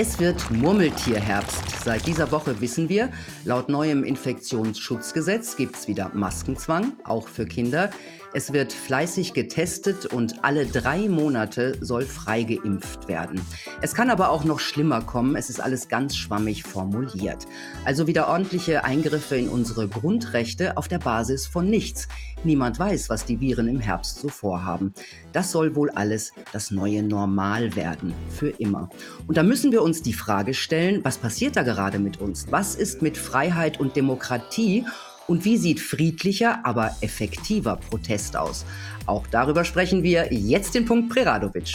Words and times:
Es 0.00 0.20
wird 0.20 0.52
Murmeltierherbst. 0.52 1.82
Seit 1.82 2.06
dieser 2.06 2.30
Woche 2.30 2.60
wissen 2.60 2.88
wir, 2.88 3.10
laut 3.44 3.68
neuem 3.68 4.04
Infektionsschutzgesetz 4.04 5.56
gibt 5.56 5.74
es 5.74 5.88
wieder 5.88 6.12
Maskenzwang, 6.14 6.92
auch 7.02 7.26
für 7.26 7.46
Kinder. 7.46 7.90
Es 8.34 8.52
wird 8.52 8.74
fleißig 8.74 9.32
getestet 9.32 10.04
und 10.04 10.44
alle 10.44 10.66
drei 10.66 11.08
Monate 11.08 11.78
soll 11.80 12.04
frei 12.04 12.42
geimpft 12.42 13.08
werden. 13.08 13.40
Es 13.80 13.94
kann 13.94 14.10
aber 14.10 14.30
auch 14.30 14.44
noch 14.44 14.60
schlimmer 14.60 15.00
kommen. 15.00 15.34
Es 15.34 15.48
ist 15.48 15.60
alles 15.60 15.88
ganz 15.88 16.14
schwammig 16.14 16.62
formuliert. 16.62 17.46
Also 17.86 18.06
wieder 18.06 18.28
ordentliche 18.28 18.84
Eingriffe 18.84 19.36
in 19.36 19.48
unsere 19.48 19.88
Grundrechte 19.88 20.76
auf 20.76 20.88
der 20.88 20.98
Basis 20.98 21.46
von 21.46 21.70
nichts. 21.70 22.06
Niemand 22.44 22.78
weiß, 22.78 23.08
was 23.08 23.24
die 23.24 23.40
Viren 23.40 23.66
im 23.66 23.80
Herbst 23.80 24.18
so 24.18 24.28
vorhaben. 24.28 24.92
Das 25.32 25.50
soll 25.50 25.74
wohl 25.74 25.88
alles 25.90 26.32
das 26.52 26.70
neue 26.70 27.02
Normal 27.02 27.74
werden. 27.76 28.12
Für 28.28 28.50
immer. 28.50 28.90
Und 29.26 29.38
da 29.38 29.42
müssen 29.42 29.72
wir 29.72 29.82
uns 29.82 30.02
die 30.02 30.12
Frage 30.12 30.52
stellen, 30.52 31.02
was 31.02 31.16
passiert 31.16 31.56
da 31.56 31.62
gerade 31.62 31.98
mit 31.98 32.20
uns? 32.20 32.46
Was 32.50 32.74
ist 32.74 33.00
mit 33.00 33.16
Freiheit 33.16 33.80
und 33.80 33.96
Demokratie? 33.96 34.84
Und 35.28 35.44
wie 35.44 35.58
sieht 35.58 35.78
friedlicher, 35.78 36.64
aber 36.64 36.96
effektiver 37.02 37.76
Protest 37.76 38.34
aus? 38.34 38.64
Auch 39.04 39.26
darüber 39.26 39.62
sprechen 39.62 40.02
wir 40.02 40.32
jetzt 40.32 40.74
den 40.74 40.86
Punkt 40.86 41.12
Preradovic. 41.12 41.74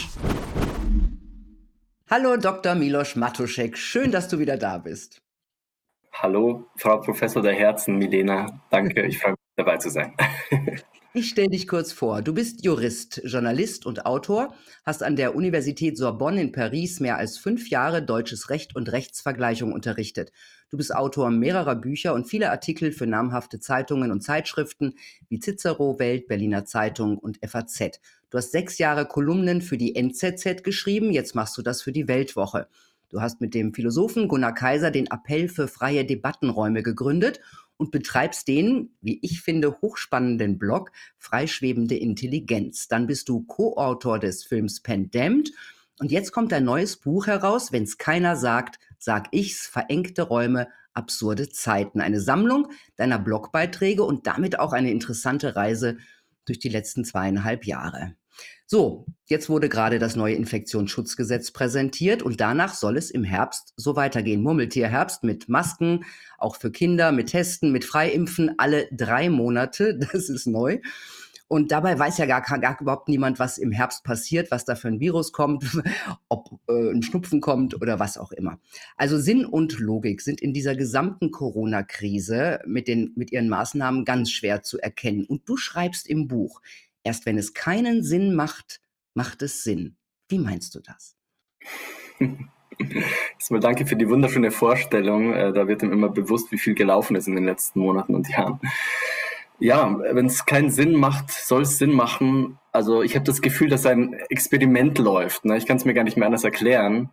Hallo 2.10 2.36
Dr. 2.36 2.74
Milos 2.74 3.14
Matuszek, 3.14 3.78
schön, 3.78 4.10
dass 4.10 4.26
du 4.26 4.40
wieder 4.40 4.56
da 4.56 4.78
bist. 4.78 5.22
Hallo, 6.12 6.66
Frau 6.76 6.98
Professor 6.98 7.42
der 7.42 7.54
Herzen, 7.54 7.96
Milena. 7.96 8.60
Danke, 8.70 9.06
ich 9.06 9.18
freue 9.18 9.32
mich 9.32 9.40
dabei 9.56 9.76
zu 9.76 9.88
sein. 9.88 10.14
Ich 11.16 11.28
stelle 11.28 11.50
dich 11.50 11.68
kurz 11.68 11.92
vor. 11.92 12.22
Du 12.22 12.34
bist 12.34 12.64
Jurist, 12.64 13.22
Journalist 13.24 13.86
und 13.86 14.04
Autor, 14.04 14.52
hast 14.84 15.00
an 15.04 15.14
der 15.14 15.36
Universität 15.36 15.96
Sorbonne 15.96 16.40
in 16.40 16.50
Paris 16.50 16.98
mehr 16.98 17.18
als 17.18 17.38
fünf 17.38 17.70
Jahre 17.70 18.02
deutsches 18.02 18.50
Recht 18.50 18.74
und 18.74 18.90
Rechtsvergleichung 18.90 19.72
unterrichtet. 19.72 20.32
Du 20.70 20.76
bist 20.76 20.92
Autor 20.92 21.30
mehrerer 21.30 21.76
Bücher 21.76 22.14
und 22.14 22.26
viele 22.26 22.50
Artikel 22.50 22.90
für 22.90 23.06
namhafte 23.06 23.60
Zeitungen 23.60 24.10
und 24.10 24.22
Zeitschriften 24.22 24.94
wie 25.28 25.38
Cicero, 25.38 26.00
Welt, 26.00 26.26
Berliner 26.26 26.64
Zeitung 26.64 27.16
und 27.16 27.38
FAZ. 27.46 28.00
Du 28.30 28.38
hast 28.38 28.50
sechs 28.50 28.78
Jahre 28.78 29.06
Kolumnen 29.06 29.62
für 29.62 29.78
die 29.78 29.94
NZZ 29.94 30.64
geschrieben, 30.64 31.12
jetzt 31.12 31.36
machst 31.36 31.56
du 31.56 31.62
das 31.62 31.80
für 31.80 31.92
die 31.92 32.08
Weltwoche. 32.08 32.66
Du 33.10 33.20
hast 33.20 33.40
mit 33.40 33.54
dem 33.54 33.72
Philosophen 33.72 34.26
Gunnar 34.26 34.54
Kaiser 34.54 34.90
den 34.90 35.06
Appell 35.06 35.46
für 35.46 35.68
freie 35.68 36.04
Debattenräume 36.04 36.82
gegründet 36.82 37.38
und 37.84 37.90
betreibst 37.90 38.48
den, 38.48 38.96
wie 39.02 39.18
ich 39.20 39.42
finde, 39.42 39.82
hochspannenden 39.82 40.58
Blog 40.58 40.90
Freischwebende 41.18 41.96
Intelligenz. 41.98 42.88
Dann 42.88 43.06
bist 43.06 43.28
du 43.28 43.42
Co-Autor 43.42 44.18
des 44.18 44.42
Films 44.42 44.80
Pandemd. 44.80 45.52
Und 45.98 46.10
jetzt 46.10 46.32
kommt 46.32 46.54
ein 46.54 46.64
neues 46.64 46.96
Buch 46.96 47.26
heraus, 47.26 47.72
wenn's 47.72 47.98
keiner 47.98 48.36
sagt, 48.36 48.78
sag 48.98 49.28
ich's, 49.32 49.66
verengte 49.66 50.22
Räume, 50.22 50.68
absurde 50.94 51.50
Zeiten. 51.50 52.00
Eine 52.00 52.20
Sammlung 52.20 52.68
deiner 52.96 53.18
Blogbeiträge 53.18 54.02
und 54.02 54.26
damit 54.26 54.58
auch 54.58 54.72
eine 54.72 54.90
interessante 54.90 55.54
Reise 55.54 55.98
durch 56.46 56.58
die 56.58 56.70
letzten 56.70 57.04
zweieinhalb 57.04 57.66
Jahre. 57.66 58.14
So, 58.66 59.04
jetzt 59.26 59.50
wurde 59.50 59.68
gerade 59.68 59.98
das 59.98 60.16
neue 60.16 60.34
Infektionsschutzgesetz 60.34 61.50
präsentiert 61.50 62.22
und 62.22 62.40
danach 62.40 62.72
soll 62.72 62.96
es 62.96 63.10
im 63.10 63.22
Herbst 63.22 63.74
so 63.76 63.94
weitergehen. 63.94 64.42
Murmeltierherbst 64.42 65.22
mit 65.22 65.50
Masken, 65.50 66.04
auch 66.38 66.56
für 66.56 66.70
Kinder, 66.70 67.12
mit 67.12 67.28
Testen, 67.28 67.72
mit 67.72 67.84
Freiimpfen, 67.84 68.54
alle 68.58 68.88
drei 68.90 69.28
Monate. 69.28 69.98
Das 70.14 70.28
ist 70.28 70.46
neu. 70.46 70.80
Und 71.46 71.72
dabei 71.72 71.98
weiß 71.98 72.18
ja 72.18 72.26
gar, 72.26 72.40
gar 72.40 72.80
überhaupt 72.80 73.08
niemand, 73.08 73.38
was 73.38 73.58
im 73.58 73.70
Herbst 73.70 74.02
passiert, 74.02 74.50
was 74.50 74.64
da 74.64 74.76
für 74.76 74.88
ein 74.88 75.00
Virus 75.00 75.32
kommt, 75.32 75.64
ob 76.28 76.58
äh, 76.68 76.90
ein 76.90 77.02
Schnupfen 77.02 77.40
kommt 77.40 77.74
oder 77.74 78.00
was 78.00 78.16
auch 78.16 78.32
immer. 78.32 78.58
Also 78.96 79.18
Sinn 79.18 79.44
und 79.44 79.78
Logik 79.78 80.22
sind 80.22 80.40
in 80.40 80.54
dieser 80.54 80.74
gesamten 80.74 81.30
Corona-Krise 81.30 82.60
mit, 82.66 82.88
mit 83.16 83.30
ihren 83.30 83.48
Maßnahmen 83.48 84.06
ganz 84.06 84.30
schwer 84.30 84.62
zu 84.62 84.78
erkennen. 84.80 85.26
Und 85.26 85.46
du 85.48 85.56
schreibst 85.58 86.08
im 86.08 86.28
Buch, 86.28 86.62
erst 87.04 87.26
wenn 87.26 87.38
es 87.38 87.54
keinen 87.54 88.02
Sinn 88.02 88.34
macht, 88.34 88.80
macht 89.14 89.42
es 89.42 89.62
Sinn. 89.62 89.96
Wie 90.28 90.38
meinst 90.38 90.74
du 90.74 90.80
das? 90.80 91.16
Erstmal 93.38 93.60
danke 93.60 93.86
für 93.86 93.96
die 93.96 94.08
wunderschöne 94.08 94.50
Vorstellung. 94.50 95.32
Äh, 95.32 95.52
da 95.52 95.68
wird 95.68 95.82
ihm 95.82 95.92
immer 95.92 96.08
bewusst, 96.08 96.50
wie 96.50 96.58
viel 96.58 96.74
gelaufen 96.74 97.14
ist 97.14 97.28
in 97.28 97.36
den 97.36 97.44
letzten 97.44 97.80
Monaten 97.80 98.14
und 98.14 98.28
Jahren. 98.28 98.58
Ja, 99.60 99.98
wenn 99.98 100.26
es 100.26 100.46
keinen 100.46 100.70
Sinn 100.70 100.94
macht, 100.94 101.30
soll 101.30 101.62
es 101.62 101.78
Sinn 101.78 101.92
machen. 101.92 102.58
Also 102.72 103.02
ich 103.02 103.14
habe 103.14 103.24
das 103.24 103.40
Gefühl, 103.40 103.68
dass 103.68 103.86
ein 103.86 104.14
Experiment 104.28 104.98
läuft. 104.98 105.44
Ne? 105.44 105.56
Ich 105.56 105.66
kann 105.66 105.76
es 105.76 105.84
mir 105.84 105.94
gar 105.94 106.02
nicht 106.02 106.16
mehr 106.16 106.26
anders 106.26 106.44
erklären. 106.44 107.10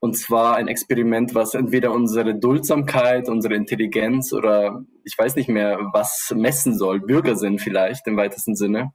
Und 0.00 0.16
zwar 0.16 0.56
ein 0.56 0.68
Experiment, 0.68 1.34
was 1.34 1.54
entweder 1.54 1.92
unsere 1.92 2.38
Duldsamkeit, 2.38 3.28
unsere 3.28 3.54
Intelligenz 3.54 4.32
oder 4.32 4.82
ich 5.04 5.14
weiß 5.16 5.36
nicht 5.36 5.48
mehr, 5.48 5.78
was 5.92 6.32
messen 6.34 6.76
soll. 6.76 7.00
Bürgersinn 7.00 7.58
vielleicht 7.58 8.06
im 8.06 8.16
weitesten 8.16 8.54
Sinne. 8.54 8.92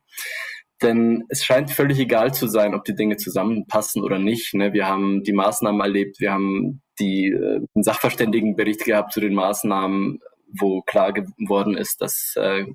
Denn 0.82 1.26
es 1.30 1.44
scheint 1.44 1.72
völlig 1.72 2.00
egal 2.00 2.34
zu 2.34 2.48
sein, 2.48 2.74
ob 2.74 2.86
die 2.86 2.96
Dinge 2.96 3.18
zusammenpassen 3.18 4.02
oder 4.02 4.18
nicht. 4.18 4.54
Ne? 4.54 4.74
Wir 4.74 4.88
haben 4.88 5.24
die 5.24 5.34
Maßnahmen 5.34 5.82
erlebt, 5.82 6.20
wir 6.20 6.32
haben 6.32 6.82
die, 7.00 7.28
äh, 7.28 7.60
den 7.76 7.84
Sachverständigenbericht 7.84 8.86
gehabt 8.86 9.12
zu 9.12 9.20
den 9.20 9.34
Maßnahmen 9.34 10.20
wo 10.58 10.82
klar 10.82 11.14
geworden 11.14 11.78
ist, 11.78 12.02
dass 12.02 12.34
äh, 12.36 12.66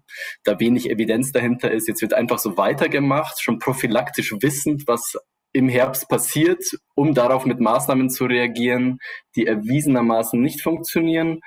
da 0.45 0.61
wenig 0.61 0.91
Evidenz 0.91 1.33
dahinter 1.33 1.71
ist. 1.71 1.89
Jetzt 1.89 2.03
wird 2.03 2.15
einfach 2.15 2.39
so 2.39 2.57
weitergemacht, 2.57 3.41
schon 3.41 3.59
prophylaktisch 3.59 4.33
wissend, 4.41 4.85
was 4.87 5.17
im 5.53 5.69
Herbst 5.69 6.09
passiert, 6.09 6.65
um 6.95 7.15
darauf 7.15 7.47
mit 7.47 7.61
Maßnahmen 7.61 8.11
zu 8.11 8.25
reagieren, 8.25 8.99
die 9.37 9.47
erwiesenermaßen 9.47 10.41
nicht 10.41 10.61
funktionieren. 10.63 11.41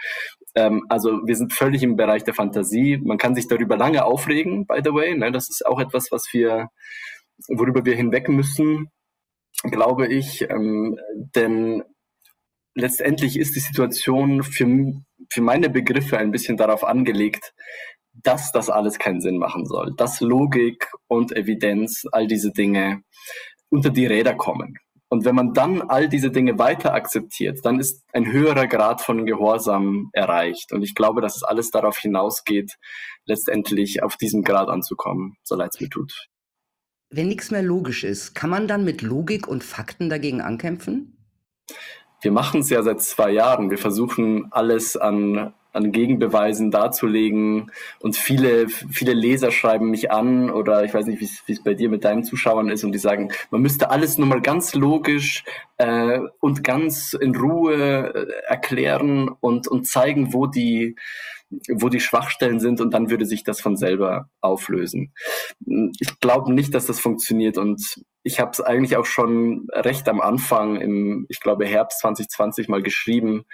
Ähm, 0.56 0.86
also 0.90 1.20
wir 1.26 1.36
sind 1.36 1.54
völlig 1.54 1.84
im 1.84 1.98
Bereich 1.98 2.24
der 2.24 2.34
Fantasie. 2.34 2.98
Man 3.04 3.18
kann 3.18 3.36
sich 3.36 3.48
darüber 3.48 3.78
lange 3.78 4.06
aufregen, 4.06 4.66
by 4.66 4.80
the 4.84 4.94
way. 4.94 5.16
Ne? 5.16 5.32
Das 5.32 5.50
ist 5.50 5.66
auch 5.66 5.80
etwas, 5.80 6.12
was 6.12 6.26
wir, 6.32 6.70
worüber 7.50 7.86
wir 7.86 7.96
hinweg 7.96 8.30
müssen, 8.30 8.90
glaube 9.64 10.08
ich. 10.08 10.50
Ähm, 10.50 10.98
denn 11.36 11.84
letztendlich 12.78 13.38
ist 13.38 13.56
die 13.56 13.60
Situation 13.60 14.44
für, 14.44 14.94
für 15.30 15.42
meine 15.42 15.70
Begriffe 15.70 16.18
ein 16.18 16.32
bisschen 16.32 16.58
darauf 16.58 16.84
angelegt, 16.84 17.54
dass 18.14 18.52
das 18.52 18.70
alles 18.70 19.00
keinen 19.00 19.22
Sinn 19.22 19.38
machen 19.38 19.66
soll, 19.66 19.94
dass 19.96 20.22
Logik 20.22 20.92
und 21.08 21.36
Evidenz, 21.36 22.06
all 22.12 22.28
diese 22.28 22.52
Dinge 22.52 23.02
unter 23.70 23.90
die 23.90 24.06
Räder 24.06 24.34
kommen. 24.34 24.78
Und 25.10 25.24
wenn 25.24 25.36
man 25.36 25.54
dann 25.54 25.82
all 25.82 26.10
diese 26.10 26.32
Dinge 26.32 26.60
weiter 26.60 26.94
akzeptiert, 26.94 27.60
dann 27.64 27.80
ist 27.80 28.04
ein 28.12 28.32
höherer 28.32 28.68
Grad 28.68 29.02
von 29.02 29.26
Gehorsam 29.26 30.10
erreicht. 30.12 30.74
Und 30.74 30.84
ich 30.84 30.96
glaube, 30.96 31.22
dass 31.22 31.38
es 31.38 31.44
alles 31.44 31.72
darauf 31.72 31.98
hinausgeht, 31.98 32.74
letztendlich 33.26 34.04
auf 34.04 34.18
diesem 34.18 34.44
Grad 34.44 34.68
anzukommen, 34.68 35.38
so 35.44 35.56
leid 35.56 35.72
es 35.74 35.80
mir 35.80 35.90
tut. 35.90 36.28
Wenn 37.10 37.30
nichts 37.30 37.52
mehr 37.52 37.64
logisch 37.64 38.04
ist, 38.04 38.36
kann 38.36 38.50
man 38.50 38.68
dann 38.68 38.84
mit 38.84 39.02
Logik 39.02 39.48
und 39.48 39.64
Fakten 39.64 40.10
dagegen 40.10 40.42
ankämpfen? 40.42 41.18
Wir 42.22 42.32
machen 42.32 42.62
es 42.62 42.70
ja 42.70 42.82
seit 42.84 43.02
zwei 43.02 43.32
Jahren. 43.32 43.70
Wir 43.70 43.78
versuchen 43.78 44.48
alles 44.52 44.98
an, 44.98 45.54
an 45.74 45.92
Gegenbeweisen 45.92 46.72
darzulegen 46.72 47.72
und 48.00 48.18
viele, 48.18 48.68
viele 48.68 49.14
Leser 49.14 49.52
schreiben 49.52 49.90
mich 49.92 50.12
an 50.12 50.50
oder 50.50 50.84
ich 50.84 50.94
weiß 50.94 51.06
nicht, 51.06 51.22
wie 51.22 51.54
es 51.54 51.64
bei 51.64 51.76
dir 51.76 51.90
mit 51.90 52.04
deinen 52.04 52.24
Zuschauern 52.24 52.70
ist 52.70 52.84
und 52.84 52.92
die 52.92 53.00
sagen, 53.00 53.32
man 53.52 53.62
müsste 53.62 53.92
alles 53.92 54.18
nur 54.18 54.28
mal 54.28 54.42
ganz 54.42 54.74
logisch 54.74 55.44
äh, 55.78 56.20
und 56.40 56.64
ganz 56.64 57.14
in 57.14 57.36
Ruhe 57.36 58.14
äh, 58.14 58.26
erklären 58.48 59.30
und, 59.40 59.68
und 59.68 59.88
zeigen, 59.88 60.34
wo 60.34 60.48
die, 60.48 60.96
wo 61.70 61.90
die 61.90 62.00
Schwachstellen 62.00 62.60
sind 62.60 62.82
und 62.82 62.94
dann 62.94 63.10
würde 63.10 63.26
sich 63.26 63.44
das 63.44 63.62
von 63.62 63.78
selber 63.78 64.30
auflösen. 64.42 65.14
Ich 66.00 66.20
glaube 66.20 66.54
nicht, 66.54 66.74
dass 66.74 66.86
das 66.86 67.00
funktioniert 67.00 67.58
und 67.58 67.82
ich 68.24 68.40
habe 68.40 68.52
es 68.52 68.60
eigentlich 68.60 68.98
auch 68.98 69.06
schon 69.06 69.68
recht 69.72 70.10
am 70.10 70.20
Anfang 70.20 70.76
im, 70.76 71.26
ich 71.30 71.40
glaube, 71.40 71.66
Herbst 71.66 72.00
2020 72.00 72.68
mal 72.68 72.84
geschrieben. 72.84 73.46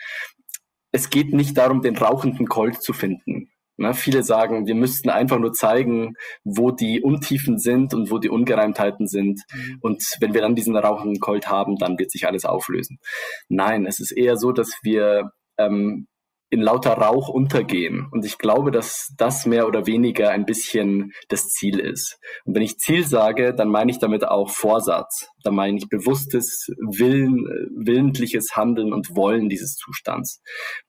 Es 0.92 1.10
geht 1.10 1.34
nicht 1.34 1.58
darum, 1.58 1.82
den 1.82 1.96
rauchenden 1.96 2.48
Colt 2.48 2.82
zu 2.82 2.94
finden. 2.94 3.50
Na, 3.76 3.94
viele 3.94 4.24
sagen, 4.24 4.68
wir 4.68 4.76
müssten 4.76 5.10
einfach 5.10 5.40
nur 5.40 5.52
zeigen, 5.52 6.14
wo 6.44 6.70
die 6.70 7.02
Untiefen 7.02 7.58
sind 7.58 7.94
und 7.94 8.12
wo 8.12 8.20
die 8.20 8.30
Ungereimtheiten 8.30 9.08
sind. 9.08 9.42
Mhm. 9.52 9.78
Und 9.82 10.04
wenn 10.20 10.34
wir 10.34 10.42
dann 10.42 10.56
diesen 10.56 10.78
rauchenden 10.78 11.20
Colt 11.20 11.50
haben, 11.50 11.78
dann 11.78 11.98
wird 11.98 12.12
sich 12.12 12.28
alles 12.28 12.46
auflösen. 12.46 13.00
Nein, 13.50 13.88
es 13.88 14.00
ist 14.00 14.12
eher 14.12 14.38
so, 14.38 14.52
dass 14.52 14.78
wir 14.84 15.32
ähm, 15.58 16.08
in 16.54 16.62
lauter 16.62 16.94
Rauch 16.94 17.30
untergehen. 17.30 18.08
Und 18.12 18.24
ich 18.26 18.38
glaube, 18.38 18.70
dass 18.70 19.12
das 19.18 19.48
mehr 19.48 19.68
oder 19.68 19.88
weniger 19.88 20.30
ein 20.30 20.46
bisschen 20.46 21.12
das 21.30 21.48
Ziel 21.48 21.80
ist. 21.80 22.20
Und 22.46 22.54
wenn 22.54 22.62
ich 22.62 22.78
Ziel 22.78 23.08
sage, 23.08 23.56
dann 23.56 23.70
meine 23.70 23.90
ich 23.90 23.98
damit 23.98 24.28
auch 24.28 24.52
Vorsatz. 24.52 25.30
Da 25.44 25.50
meine 25.50 25.78
ich 25.78 25.90
bewusstes 25.90 26.68
Willen, 26.78 27.48
willentliches 27.76 28.56
Handeln 28.56 28.94
und 28.94 29.16
Wollen 29.16 29.50
dieses 29.50 29.78
Zustands. 29.78 30.44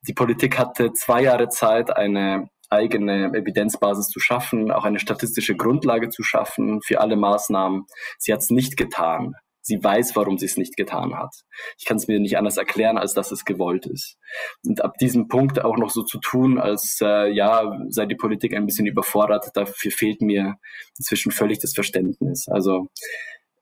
Die 0.06 0.12
Politik 0.12 0.58
hatte 0.58 0.92
zwei 0.92 1.22
Jahre 1.22 1.48
Zeit, 1.48 1.96
eine 1.96 2.50
eigene 2.68 3.32
Evidenzbasis 3.32 4.08
zu 4.08 4.20
schaffen, 4.20 4.70
auch 4.70 4.84
eine 4.84 4.98
statistische 4.98 5.56
Grundlage 5.56 6.10
zu 6.10 6.22
schaffen 6.22 6.82
für 6.82 7.00
alle 7.00 7.16
Maßnahmen. 7.16 7.86
Sie 8.18 8.34
hat 8.34 8.40
es 8.40 8.50
nicht 8.50 8.76
getan. 8.76 9.34
Sie 9.64 9.82
weiß, 9.82 10.14
warum 10.14 10.36
sie 10.38 10.44
es 10.44 10.58
nicht 10.58 10.76
getan 10.76 11.16
hat. 11.16 11.34
Ich 11.78 11.86
kann 11.86 11.96
es 11.96 12.06
mir 12.06 12.20
nicht 12.20 12.36
anders 12.36 12.58
erklären, 12.58 12.98
als 12.98 13.14
dass 13.14 13.32
es 13.32 13.44
gewollt 13.44 13.86
ist. 13.86 14.18
Und 14.64 14.84
ab 14.84 14.98
diesem 15.00 15.26
Punkt 15.26 15.64
auch 15.64 15.78
noch 15.78 15.90
so 15.90 16.02
zu 16.02 16.18
tun, 16.18 16.58
als 16.58 16.98
äh, 17.02 17.32
ja, 17.32 17.72
sei 17.88 18.04
die 18.04 18.14
Politik 18.14 18.54
ein 18.54 18.66
bisschen 18.66 18.86
überfordert, 18.86 19.50
dafür 19.54 19.90
fehlt 19.90 20.20
mir 20.20 20.56
inzwischen 20.98 21.32
völlig 21.32 21.60
das 21.60 21.72
Verständnis. 21.72 22.46
Also 22.48 22.88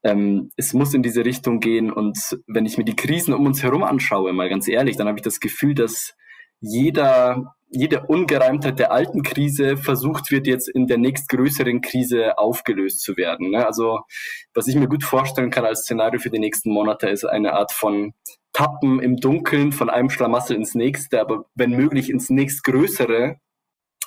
ähm, 0.03 0.51
es 0.57 0.75
muss 0.75 0.93
in 0.93 1.05
diese 1.05 1.25
Richtung 1.25 1.61
gehen. 1.61 1.93
Und 1.93 2.19
wenn 2.49 2.67
ich 2.67 2.79
mir 2.79 2.85
die 2.85 2.97
Krisen 2.97 3.33
um 3.33 3.47
uns 3.47 3.63
herum 3.63 3.85
anschaue, 3.85 4.33
mal 4.33 4.49
ganz 4.49 4.67
ehrlich, 4.67 4.97
dann 4.97 5.07
habe 5.07 5.19
ich 5.19 5.25
das 5.25 5.39
Gefühl, 5.39 5.75
dass 5.75 6.15
jeder, 6.63 7.55
jede 7.69 8.07
Ungereimtheit 8.07 8.79
der 8.79 8.93
alten 8.93 9.23
Krise 9.23 9.77
versucht 9.77 10.31
wird, 10.31 10.47
jetzt 10.47 10.69
in 10.69 10.87
der 10.87 10.97
nächstgrößeren 10.97 11.81
Krise 11.81 12.39
aufgelöst 12.39 13.01
zu 13.01 13.17
werden. 13.17 13.51
Ne? 13.51 13.67
Also 13.67 14.01
was 14.55 14.69
ich 14.69 14.77
mir 14.77 14.89
gut 14.89 15.05
vorstellen 15.05 15.51
kann 15.51 15.65
als 15.65 15.81
Szenario 15.81 16.21
für 16.21 16.31
die 16.31 16.39
nächsten 16.39 16.71
Monate, 16.71 17.09
ist 17.09 17.25
eine 17.25 17.53
Art 17.53 17.73
von 17.73 18.15
Tappen 18.53 19.01
im 19.01 19.17
Dunkeln 19.17 19.73
von 19.73 19.91
einem 19.91 20.11
Schlamassel 20.11 20.57
ins 20.57 20.75
nächste, 20.75 21.21
aber 21.21 21.47
wenn 21.55 21.73
möglich 21.73 22.11
ins 22.11 22.31
nächstgrößere, 22.31 23.37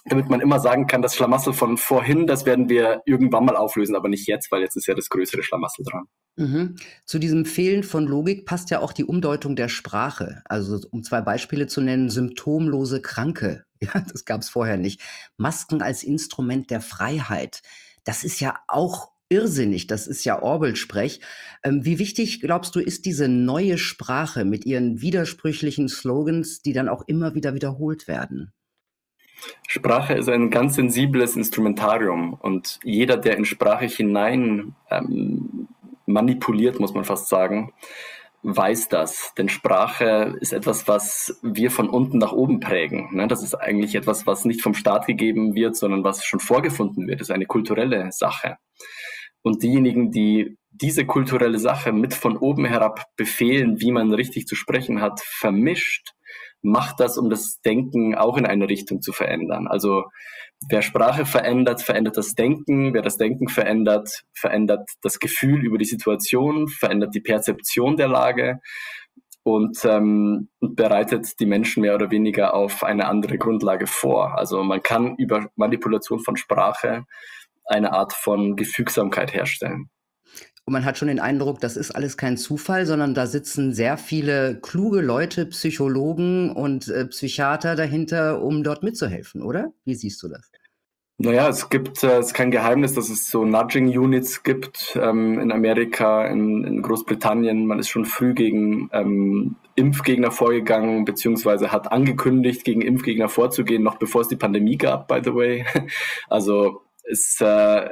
damit 0.06 0.30
man 0.30 0.40
immer 0.40 0.60
sagen 0.60 0.86
kann, 0.86 1.02
das 1.02 1.16
Schlamassel 1.16 1.54
von 1.54 1.78
vorhin, 1.78 2.28
das 2.28 2.46
werden 2.46 2.70
wir 2.70 3.02
irgendwann 3.06 3.46
mal 3.46 3.56
auflösen, 3.56 3.96
aber 3.96 4.08
nicht 4.08 4.28
jetzt, 4.28 4.52
weil 4.52 4.62
jetzt 4.62 4.76
ist 4.76 4.88
ja 4.88 4.94
das 4.94 5.10
größere 5.10 5.42
Schlamassel 5.42 5.84
dran. 5.84 6.06
Mhm. 6.38 6.76
Zu 7.06 7.18
diesem 7.18 7.46
Fehlen 7.46 7.84
von 7.84 8.06
Logik 8.06 8.46
passt 8.46 8.70
ja 8.70 8.80
auch 8.80 8.94
die 8.94 9.06
Umdeutung 9.06 9.56
der 9.56 9.70
Sprache. 9.70 10.44
Also 10.46 10.80
um 10.92 11.04
zwei 11.04 11.22
Beispiele 11.22 11.66
zu 11.68 11.82
nennen, 11.82 12.10
symptomlose 12.10 13.02
Kranke. 13.02 13.64
Ja, 13.82 14.04
das 14.10 14.24
gab 14.24 14.40
es 14.40 14.50
vorher 14.50 14.78
nicht. 14.78 15.02
Masken 15.38 15.82
als 15.82 16.02
Instrument 16.02 16.72
der 16.72 16.80
Freiheit. 16.80 17.62
Das 18.06 18.24
ist 18.24 18.40
ja 18.40 18.56
auch 18.68 19.12
irrsinnig. 19.28 19.86
Das 19.86 20.08
ist 20.08 20.24
ja 20.24 20.42
Orwell-Sprech. 20.42 21.20
Ähm, 21.62 21.84
wie 21.84 22.00
wichtig, 22.00 22.40
glaubst 22.40 22.74
du, 22.76 22.80
ist 22.80 23.06
diese 23.06 23.28
neue 23.28 23.78
Sprache 23.78 24.46
mit 24.46 24.66
ihren 24.66 25.02
widersprüchlichen 25.02 25.90
Slogans, 25.90 26.62
die 26.62 26.72
dann 26.72 26.88
auch 26.88 27.04
immer 27.06 27.36
wieder 27.36 27.54
wiederholt 27.54 28.08
werden? 28.08 28.54
Sprache 29.68 30.14
ist 30.14 30.30
ein 30.30 30.50
ganz 30.50 30.76
sensibles 30.76 31.36
Instrumentarium 31.36 32.34
und 32.34 32.80
jeder, 32.84 33.18
der 33.18 33.38
in 33.38 33.46
Sprache 33.46 33.86
hinein 33.86 34.76
ähm, 34.90 35.68
manipuliert, 36.06 36.80
muss 36.80 36.94
man 36.94 37.04
fast 37.04 37.30
sagen, 37.30 37.74
weiß 38.44 38.90
das. 38.90 39.34
Denn 39.38 39.50
Sprache 39.50 40.36
ist 40.40 40.54
etwas, 40.54 40.88
was 40.88 41.40
wir 41.42 41.72
von 41.72 41.90
unten 41.90 42.20
nach 42.20 42.32
oben 42.32 42.60
prägen. 42.60 43.10
Ne? 43.16 43.28
Das 43.28 43.44
ist 43.44 43.56
eigentlich 43.56 43.96
etwas, 43.96 44.28
was 44.28 44.46
nicht 44.46 44.62
vom 44.62 44.76
Staat 44.76 45.08
gegeben 45.08 45.56
wird, 45.56 45.76
sondern 45.76 46.04
was 46.04 46.24
schon 46.24 46.40
vorgefunden 46.40 47.08
wird. 47.08 47.22
Das 47.22 47.30
ist 47.30 47.36
eine 47.36 47.48
kulturelle 47.48 48.12
Sache. 48.12 48.58
Und 49.42 49.64
diejenigen, 49.64 50.12
die 50.12 50.58
diese 50.70 51.06
kulturelle 51.06 51.60
Sache 51.60 51.92
mit 51.92 52.14
von 52.14 52.38
oben 52.38 52.66
herab 52.66 53.06
befehlen, 53.16 53.80
wie 53.80 53.92
man 53.92 54.14
richtig 54.14 54.46
zu 54.46 54.56
sprechen 54.56 55.02
hat, 55.02 55.22
vermischt, 55.22 56.15
macht 56.66 57.00
das, 57.00 57.18
um 57.18 57.30
das 57.30 57.62
Denken 57.62 58.16
auch 58.16 58.38
in 58.38 58.46
eine 58.46 58.68
Richtung 58.68 59.02
zu 59.02 59.14
verändern. 59.14 59.68
Also 59.68 60.06
wer 60.70 60.82
Sprache 60.82 61.26
verändert, 61.26 61.82
verändert 61.82 62.18
das 62.18 62.34
Denken. 62.34 62.94
Wer 62.94 63.02
das 63.02 63.18
Denken 63.18 63.48
verändert, 63.48 64.24
verändert 64.34 64.90
das 65.02 65.20
Gefühl 65.20 65.64
über 65.64 65.78
die 65.78 65.86
Situation, 65.86 66.68
verändert 66.68 67.14
die 67.14 67.22
Perzeption 67.22 67.98
der 67.98 68.08
Lage 68.08 68.60
und, 69.44 69.78
ähm, 69.86 70.50
bereitet 70.60 71.40
die 71.40 71.46
Menschen 71.46 71.82
mehr 71.82 71.96
oder 71.96 72.10
weniger 72.10 72.56
auf 72.56 72.84
eine 72.84 73.08
andere 73.08 73.38
Grundlage 73.38 73.86
vor. 73.86 74.38
Also 74.38 74.64
man 74.64 74.82
kann 74.82 75.16
über 75.18 75.50
Manipulation 75.56 76.20
von 76.20 76.36
Sprache 76.36 77.06
eine 77.66 77.94
Art 77.94 78.14
von 78.14 78.56
Gefügsamkeit 78.56 79.34
herstellen. 79.34 79.90
Und 80.66 80.74
man 80.74 80.84
hat 80.84 80.98
schon 80.98 81.10
den 81.10 81.20
Eindruck, 81.20 81.60
das 81.60 81.78
ist 81.78 81.92
alles 81.92 82.18
kein 82.18 82.38
Zufall, 82.38 82.88
sondern 82.88 83.14
da 83.14 83.28
sitzen 83.28 83.72
sehr 83.72 83.98
viele 83.98 84.60
kluge 84.60 85.02
Leute, 85.02 85.46
Psychologen 85.46 86.50
und 86.52 86.88
äh, 86.88 87.06
Psychiater 87.06 87.76
dahinter, 87.76 88.42
um 88.42 88.64
dort 88.64 88.82
mitzuhelfen, 88.82 89.44
oder? 89.44 89.72
Wie 89.86 89.94
siehst 89.94 90.24
du 90.24 90.28
das? 90.28 90.52
Naja, 91.18 91.48
es 91.48 91.70
gibt, 91.70 92.04
äh, 92.04 92.18
es 92.18 92.28
ist 92.28 92.34
kein 92.34 92.50
Geheimnis, 92.50 92.94
dass 92.94 93.10
es 93.10 93.30
so 93.30 93.46
Nudging-Units 93.46 94.42
gibt 94.42 94.98
ähm, 95.00 95.40
in 95.40 95.52
Amerika, 95.52 96.26
in, 96.26 96.64
in, 96.66 96.82
Großbritannien. 96.82 97.68
Man 97.68 97.78
ist 97.78 97.90
schon 97.90 98.06
früh 98.06 98.34
gegen 98.34 98.90
ähm, 98.92 99.56
Impfgegner 99.76 100.32
vorgegangen, 100.32 101.06
beziehungsweise 101.06 101.72
hat 101.72 101.92
angekündigt, 101.92 102.66
gegen 102.66 102.82
Impfgegner 102.82 103.30
vorzugehen, 103.30 103.84
noch 103.84 103.98
bevor 103.98 104.22
es 104.22 104.30
die 104.30 104.36
Pandemie 104.36 104.78
gab, 104.78 105.08
by 105.08 105.22
the 105.24 105.34
way. 105.34 105.66
Also 106.28 106.82
es, 107.04 107.40
äh, 107.40 107.88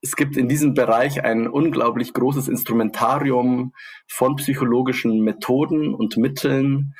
es 0.00 0.16
gibt 0.16 0.36
in 0.36 0.48
diesem 0.48 0.74
Bereich 0.74 1.24
ein 1.24 1.48
unglaublich 1.48 2.12
großes 2.12 2.48
Instrumentarium 2.48 3.72
von 4.06 4.36
psychologischen 4.36 5.20
Methoden 5.20 5.94
und 5.94 6.16
Mitteln, 6.16 6.94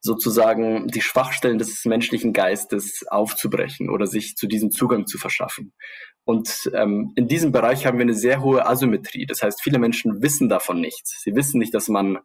sozusagen 0.00 0.86
die 0.88 1.02
Schwachstellen 1.02 1.58
des 1.58 1.84
menschlichen 1.84 2.32
Geistes 2.32 3.04
aufzubrechen 3.08 3.90
oder 3.90 4.06
sich 4.06 4.36
zu 4.36 4.46
diesem 4.46 4.70
Zugang 4.70 5.06
zu 5.06 5.18
verschaffen. 5.18 5.72
Und 6.24 6.70
ähm, 6.74 7.12
in 7.16 7.28
diesem 7.28 7.52
Bereich 7.52 7.86
haben 7.86 7.98
wir 7.98 8.02
eine 8.02 8.14
sehr 8.14 8.42
hohe 8.42 8.66
Asymmetrie. 8.66 9.26
Das 9.26 9.42
heißt, 9.42 9.62
viele 9.62 9.78
Menschen 9.78 10.22
wissen 10.22 10.48
davon 10.48 10.80
nichts. 10.80 11.20
Sie 11.22 11.34
wissen 11.34 11.58
nicht, 11.58 11.74
dass 11.74 11.88
man 11.88 12.18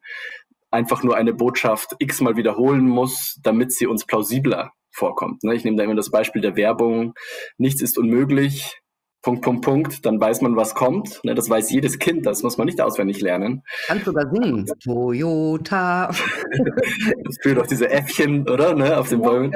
einfach 0.70 1.04
nur 1.04 1.16
eine 1.16 1.34
Botschaft 1.34 1.96
x-mal 2.00 2.36
wiederholen 2.38 2.88
muss, 2.88 3.40
damit 3.42 3.72
sie 3.72 3.88
uns 3.88 4.06
plausibler 4.06 4.72
vorkommt. 4.92 5.44
Ne? 5.44 5.56
Ich 5.56 5.64
nehme 5.64 5.78
da 5.78 5.84
immer 5.84 5.96
das 5.96 6.12
Beispiel 6.12 6.42
der 6.42 6.56
Werbung. 6.56 7.14
Nichts 7.58 7.82
ist 7.82 7.98
unmöglich. 7.98 8.80
Punkt, 9.26 9.42
Punkt, 9.42 9.66
Punkt, 9.66 10.06
dann 10.06 10.22
weiß 10.22 10.42
man, 10.42 10.56
was 10.56 10.76
kommt. 10.76 11.20
Ne, 11.24 11.34
das 11.34 11.50
weiß 11.50 11.72
jedes 11.72 11.98
Kind, 11.98 12.28
das 12.28 12.44
muss 12.44 12.60
man 12.60 12.68
nicht 12.68 12.80
auswendig 12.80 13.22
lernen. 13.22 13.64
Kannst 13.88 14.06
sogar 14.06 14.30
singen. 14.30 14.68
Toyota. 14.84 16.10
das 17.24 17.38
führt 17.42 17.58
auch 17.58 17.66
diese 17.66 17.90
Äffchen, 17.90 18.48
oder? 18.48 18.76
Ne, 18.76 18.96
auf 18.96 19.10
den 19.10 19.24
Bäumen. 19.24 19.50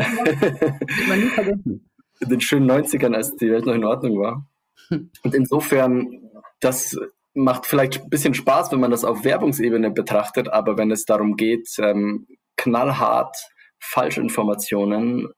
man 1.08 1.20
nie 1.20 1.28
vergessen. 1.28 1.88
In 2.20 2.30
den 2.30 2.42
schönen 2.42 2.70
90ern, 2.70 3.14
als 3.14 3.36
die 3.36 3.52
Welt 3.52 3.68
noch 3.68 3.76
in 3.76 3.86
Ordnung 3.86 4.18
war. 4.18 4.50
Und 4.90 5.36
insofern, 5.36 6.20
das 6.60 6.98
macht 7.36 7.68
vielleicht 7.68 8.02
ein 8.02 8.10
bisschen 8.10 8.34
Spaß, 8.34 8.72
wenn 8.72 8.80
man 8.80 8.90
das 8.90 9.06
auf 9.06 9.24
Werbungsebene 9.24 9.92
betrachtet, 9.92 10.50
aber 10.50 10.80
wenn 10.80 10.90
es 10.90 11.06
darum 11.06 11.36
geht, 11.36 11.70
ähm, 11.78 12.26
knallhart 12.58 13.38
Falschinformationen, 13.80 15.30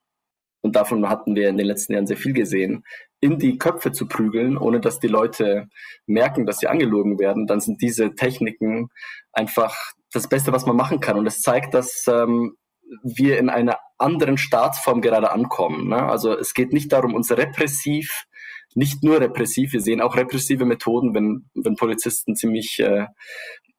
und 0.64 0.76
davon 0.76 1.10
hatten 1.10 1.36
wir 1.36 1.50
in 1.50 1.58
den 1.58 1.68
letzten 1.68 1.94
Jahren 1.94 2.08
sehr 2.08 2.18
viel 2.18 2.34
gesehen, 2.34 2.84
in 3.22 3.38
die 3.38 3.58
Köpfe 3.58 3.92
zu 3.92 4.08
prügeln, 4.08 4.58
ohne 4.58 4.82
dass 4.82 5.00
die 5.00 5.08
Leute 5.08 5.70
merken, 6.08 6.46
dass 6.46 6.58
sie 6.58 6.68
angelogen 6.68 7.20
werden, 7.20 7.48
dann 7.48 7.62
sind 7.62 7.82
diese 7.82 8.16
Techniken 8.16 8.90
einfach 9.32 9.76
das 10.12 10.28
Beste, 10.28 10.52
was 10.52 10.66
man 10.66 10.76
machen 10.76 11.00
kann. 11.00 11.18
Und 11.18 11.28
es 11.28 11.42
zeigt, 11.42 11.74
dass 11.76 12.06
ähm, 12.08 12.58
wir 13.04 13.38
in 13.38 13.50
einer 13.50 13.78
anderen 13.98 14.38
Staatsform 14.38 15.02
gerade 15.02 15.32
ankommen. 15.32 15.88
Ne? 15.90 16.04
Also 16.04 16.36
es 16.38 16.54
geht 16.54 16.74
nicht 16.74 16.92
darum, 16.92 17.14
uns 17.14 17.32
repressiv, 17.32 18.26
nicht 18.74 19.04
nur 19.04 19.22
repressiv, 19.22 19.74
wir 19.74 19.82
sehen 19.82 20.02
auch 20.02 20.16
repressive 20.16 20.66
Methoden, 20.66 21.14
wenn, 21.14 21.50
wenn 21.54 21.76
Polizisten 21.76 22.36
ziemlich 22.36 22.80
äh, 22.80 23.06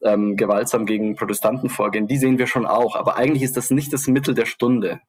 ähm, 0.04 0.36
gewaltsam 0.36 0.86
gegen 0.86 1.16
Protestanten 1.16 1.68
vorgehen, 1.68 2.06
die 2.06 2.16
sehen 2.16 2.38
wir 2.38 2.46
schon 2.46 2.66
auch. 2.66 2.94
Aber 2.94 3.16
eigentlich 3.16 3.42
ist 3.42 3.56
das 3.56 3.70
nicht 3.70 3.92
das 3.92 4.06
Mittel 4.06 4.34
der 4.34 4.46
Stunde 4.46 5.00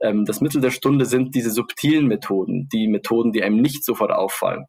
ähm, 0.00 0.24
das 0.24 0.40
Mittel 0.40 0.60
der 0.60 0.70
Stunde 0.70 1.06
sind 1.06 1.34
diese 1.34 1.50
subtilen 1.50 2.06
Methoden, 2.06 2.68
die 2.72 2.88
Methoden, 2.88 3.32
die 3.32 3.42
einem 3.42 3.60
nicht 3.60 3.84
sofort 3.84 4.10
auffallen, 4.10 4.66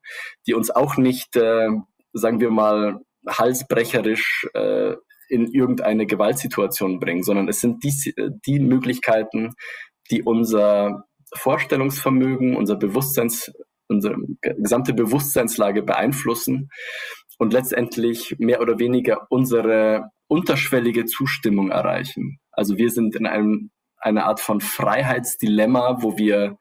die 0.47 0.53
uns 0.53 0.71
auch 0.71 0.97
nicht, 0.97 1.35
äh, 1.35 1.69
sagen 2.13 2.39
wir 2.39 2.51
mal, 2.51 2.99
halsbrecherisch 3.27 4.47
äh, 4.53 4.95
in 5.29 5.47
irgendeine 5.47 6.05
Gewaltsituation 6.05 6.99
bringen, 6.99 7.23
sondern 7.23 7.47
es 7.47 7.59
sind 7.59 7.83
die, 7.83 8.13
die 8.45 8.59
Möglichkeiten, 8.59 9.53
die 10.11 10.21
unser 10.21 11.05
Vorstellungsvermögen, 11.35 12.55
unser 12.55 12.75
Bewusstseins, 12.75 13.51
unsere 13.87 14.15
gesamte 14.41 14.93
Bewusstseinslage 14.93 15.81
beeinflussen 15.81 16.69
und 17.39 17.53
letztendlich 17.53 18.35
mehr 18.37 18.61
oder 18.61 18.77
weniger 18.79 19.25
unsere 19.29 20.09
unterschwellige 20.27 21.05
Zustimmung 21.05 21.71
erreichen. 21.71 22.39
Also 22.51 22.77
wir 22.77 22.91
sind 22.91 23.15
in 23.15 23.25
einem 23.25 23.71
eine 24.03 24.25
Art 24.25 24.39
von 24.39 24.61
Freiheitsdilemma, 24.61 26.01
wo 26.01 26.17
wir 26.17 26.57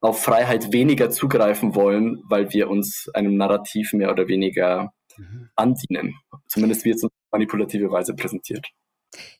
auf 0.00 0.22
Freiheit 0.22 0.72
weniger 0.72 1.10
zugreifen 1.10 1.74
wollen, 1.74 2.22
weil 2.28 2.52
wir 2.52 2.68
uns 2.68 3.08
einem 3.14 3.36
Narrativ 3.36 3.92
mehr 3.92 4.10
oder 4.10 4.26
weniger 4.26 4.92
mhm. 5.16 5.48
andienen. 5.54 6.14
Zumindest 6.48 6.84
wird 6.84 6.96
es 6.96 7.04
uns 7.04 7.12
manipulative 7.30 7.90
Weise 7.90 8.14
präsentiert. 8.14 8.66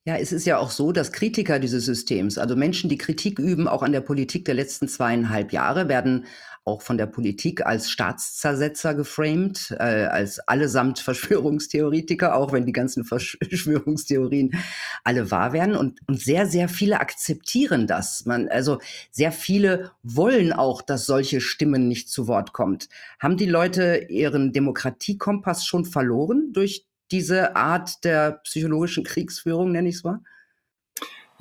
Ja, 0.05 0.17
es 0.17 0.33
ist 0.33 0.45
ja 0.45 0.59
auch 0.59 0.71
so, 0.71 0.93
dass 0.93 1.13
Kritiker 1.13 1.59
dieses 1.59 1.87
Systems, 1.87 2.37
also 2.39 2.57
Menschen, 2.57 2.91
die 2.91 2.99
Kritik 2.99 3.39
üben, 3.39 3.69
auch 3.69 3.83
an 3.83 3.93
der 3.93 4.03
Politik 4.03 4.45
der 4.45 4.55
letzten 4.55 4.87
zweieinhalb 4.87 5.53
Jahre, 5.53 5.89
werden 5.89 6.27
auch 6.65 6.83
von 6.83 6.97
der 6.97 7.07
Politik 7.07 7.67
als 7.67 7.91
Staatszersetzer 7.91 8.95
geframed, 8.95 9.73
äh, 9.79 10.07
als 10.07 10.39
allesamt 10.41 10.99
Verschwörungstheoretiker, 11.01 12.37
auch 12.37 12.53
wenn 12.53 12.67
die 12.67 12.73
ganzen 12.73 13.05
Verschwörungstheorien 13.05 14.53
alle 15.05 15.31
wahr 15.31 15.53
werden. 15.53 15.77
Und, 15.77 16.01
und 16.07 16.21
sehr, 16.21 16.47
sehr 16.47 16.69
viele 16.69 17.01
akzeptieren 17.01 17.87
das. 17.87 18.25
Man, 18.27 18.49
also 18.49 18.79
sehr 19.11 19.33
viele 19.33 19.91
wollen 20.03 20.53
auch, 20.53 20.83
dass 20.83 21.07
solche 21.07 21.41
Stimmen 21.41 21.89
nicht 21.89 22.09
zu 22.09 22.29
Wort 22.29 22.53
kommt. 22.53 22.89
Haben 23.19 23.37
die 23.37 23.47
Leute 23.47 24.07
ihren 24.09 24.53
Demokratiekompass 24.53 25.67
schon 25.67 25.85
verloren 25.85 26.53
durch 26.53 26.87
diese 27.11 27.57
Art 27.57 28.05
der 28.05 28.41
psychologischen 28.45 29.05
Kriegsführung, 29.05 29.73
nenne 29.73 29.89
ich 29.89 29.97
es 29.97 30.05
mal? 30.05 30.21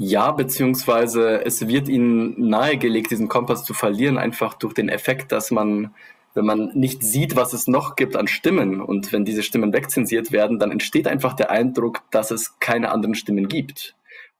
Ja, 0.03 0.31
beziehungsweise 0.31 1.45
es 1.45 1.67
wird 1.67 1.87
ihnen 1.87 2.49
nahegelegt, 2.49 3.11
diesen 3.11 3.27
Kompass 3.27 3.63
zu 3.63 3.75
verlieren, 3.75 4.17
einfach 4.17 4.55
durch 4.55 4.73
den 4.73 4.89
Effekt, 4.89 5.31
dass 5.31 5.51
man, 5.51 5.93
wenn 6.33 6.43
man 6.43 6.71
nicht 6.73 7.03
sieht, 7.03 7.35
was 7.35 7.53
es 7.53 7.67
noch 7.67 7.95
gibt 7.95 8.15
an 8.15 8.27
Stimmen 8.27 8.81
und 8.81 9.13
wenn 9.13 9.25
diese 9.25 9.43
Stimmen 9.43 9.73
wegzensiert 9.73 10.31
werden, 10.31 10.57
dann 10.57 10.71
entsteht 10.71 11.07
einfach 11.07 11.33
der 11.33 11.51
Eindruck, 11.51 12.01
dass 12.09 12.31
es 12.31 12.57
keine 12.59 12.89
anderen 12.89 13.13
Stimmen 13.13 13.47
gibt. 13.47 13.95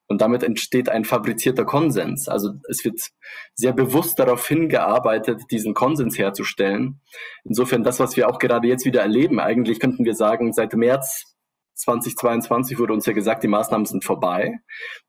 Und 0.07 0.19
damit 0.21 0.41
entsteht 0.41 0.89
ein 0.89 1.05
fabrizierter 1.05 1.63
Konsens. 1.63 2.27
Also 2.27 2.53
es 2.67 2.83
wird 2.83 2.99
sehr 3.53 3.71
bewusst 3.71 4.17
darauf 4.17 4.47
hingearbeitet, 4.47 5.43
diesen 5.51 5.75
Konsens 5.75 6.17
herzustellen. 6.17 6.99
Insofern 7.43 7.83
das, 7.83 7.99
was 7.99 8.17
wir 8.17 8.27
auch 8.29 8.39
gerade 8.39 8.67
jetzt 8.67 8.85
wieder 8.85 9.01
erleben, 9.01 9.39
eigentlich 9.39 9.79
könnten 9.79 10.05
wir 10.05 10.15
sagen, 10.15 10.53
seit 10.53 10.73
März 10.73 11.31
2022 11.81 12.79
wurde 12.79 12.93
uns 12.93 13.05
ja 13.05 13.13
gesagt, 13.13 13.43
die 13.43 13.47
Maßnahmen 13.47 13.85
sind 13.85 14.03
vorbei. 14.03 14.59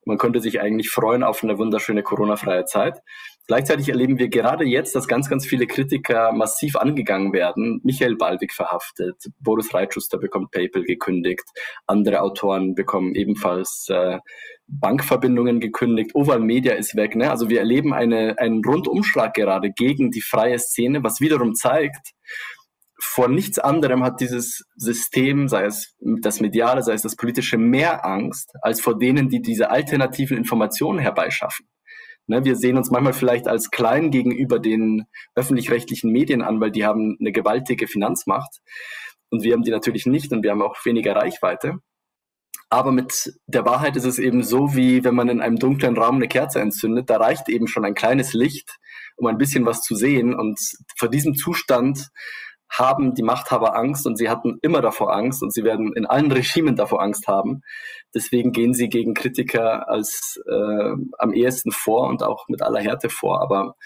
Man 0.05 0.19
könnte 0.19 0.41
sich 0.41 0.61
eigentlich 0.61 0.91
freuen 0.91 1.23
auf 1.23 1.43
eine 1.43 1.59
wunderschöne 1.59 2.02
Corona-freie 2.02 2.64
Zeit. 2.64 2.99
Gleichzeitig 3.47 3.88
erleben 3.88 4.19
wir 4.19 4.29
gerade 4.29 4.64
jetzt, 4.64 4.95
dass 4.95 5.09
ganz, 5.09 5.29
ganz 5.29 5.45
viele 5.45 5.67
Kritiker 5.67 6.33
massiv 6.33 6.76
angegangen 6.76 7.33
werden. 7.33 7.81
Michael 7.83 8.17
Baldwig 8.17 8.52
verhaftet, 8.52 9.17
Boris 9.41 9.75
Reitschuster 9.75 10.19
bekommt 10.19 10.52
PayPal 10.52 10.85
gekündigt, 10.85 11.45
andere 11.87 12.23
Autoren 12.23 12.75
bekommen 12.75 13.14
ebenfalls 13.14 13.88
äh, 13.91 14.19
Bankverbindungen 14.69 15.61
gekündigt, 15.61 16.14
Oval 16.14 16.41
Media 16.41 16.75
ist 16.75 16.97
weg. 16.97 17.17
Ne? 17.17 17.31
Also 17.31 17.49
wir 17.50 17.59
erleben 17.59 17.93
eine, 17.93 18.38
einen 18.38 18.64
Rundumschlag 18.64 19.35
gerade 19.35 19.71
gegen 19.71 20.11
die 20.11 20.23
freie 20.23 20.59
Szene, 20.59 21.02
was 21.02 21.21
wiederum 21.21 21.55
zeigt, 21.55 22.12
vor 23.05 23.29
nichts 23.29 23.59
anderem 23.59 24.05
hat 24.05 24.21
dieses 24.21 24.65
System, 24.77 25.49
sei 25.49 25.65
es 25.65 25.97
das 25.99 26.41
Mediale, 26.41 26.83
sei 26.85 26.93
es 26.93 27.03
das 27.03 27.17
Politische, 27.17 27.59
mehr 27.59 28.07
Angst 28.07 28.53
als 28.63 28.81
vor 28.81 28.97
denen, 28.97 29.29
die 29.29 29.43
diese 29.43 29.71
alternativen 29.71 30.37
Informationen 30.37 31.01
herbeischaffen. 31.01 31.67
Ne, 32.29 32.45
wir 32.45 32.55
sehen 32.55 32.77
uns 32.77 32.93
manchmal 32.93 33.13
vielleicht 33.13 33.49
als 33.49 33.71
klein 33.71 34.13
gegenüber 34.13 34.61
den 34.61 35.07
öffentlich-rechtlichen 35.35 36.13
Medien 36.13 36.43
an, 36.43 36.61
weil 36.61 36.71
die 36.71 36.87
haben 36.87 37.17
eine 37.19 37.33
gewaltige 37.33 37.89
Finanzmacht 37.89 38.61
und 39.31 39.43
wir 39.43 39.53
haben 39.53 39.65
die 39.65 39.73
natürlich 39.73 40.07
nicht 40.07 40.31
und 40.33 40.45
wir 40.45 40.53
haben 40.53 40.63
auch 40.63 40.77
weniger 40.85 41.17
Reichweite. 41.17 41.79
Aber 42.71 42.93
mit 42.93 43.35
der 43.47 43.67
Wahrheit 43.67 43.97
ist 43.97 44.07
es 44.07 44.21
eben 44.21 44.45
so, 44.45 44.77
wie 44.77 45.03
wenn 45.03 45.17
man 45.17 45.29
in 45.29 45.41
einem 45.41 45.59
dunklen 45.59 45.97
Raum 45.97 46.17
eine 46.17 46.29
Kerze 46.29 46.61
entzündet, 46.61 47.11
da 47.11 47.17
reicht 47.17 47.49
eben 47.49 47.67
schon 47.67 47.85
ein 47.85 47.95
kleines 47.95 48.33
Licht, 48.33 48.79
um 49.17 49.27
ein 49.27 49.39
bisschen 49.39 49.67
was 49.67 49.83
zu 49.83 49.97
sehen. 49.97 50.35
Und 50.35 50.59
vor 50.97 51.11
diesem 51.11 51.35
Zustand 51.35 52.09
haben 52.73 53.14
die 53.14 53.23
Machthaber 53.23 53.76
Angst 53.76 54.07
und 54.07 54.17
sie 54.17 54.31
hatten 54.31 54.59
immer 54.62 54.81
davor 54.81 55.14
Angst 55.14 55.43
und 55.43 55.52
sie 55.52 55.62
werden 55.62 55.93
in 55.95 56.07
allen 56.07 56.33
Regimen 56.33 56.75
davor 56.75 57.02
Angst 57.02 57.29
haben. 57.29 57.62
Deswegen 58.14 58.52
gehen 58.52 58.73
sie 58.73 58.88
gegen 58.88 59.12
Kritiker 59.14 59.88
als 59.88 60.41
äh, 60.50 60.93
am 61.19 61.33
ehesten 61.35 61.71
vor 61.71 62.09
und 62.09 62.23
auch 62.23 62.49
mit 62.49 62.62
aller 62.62 62.81
Härte 62.81 63.11
vor. 63.11 63.43
Aber 63.43 63.76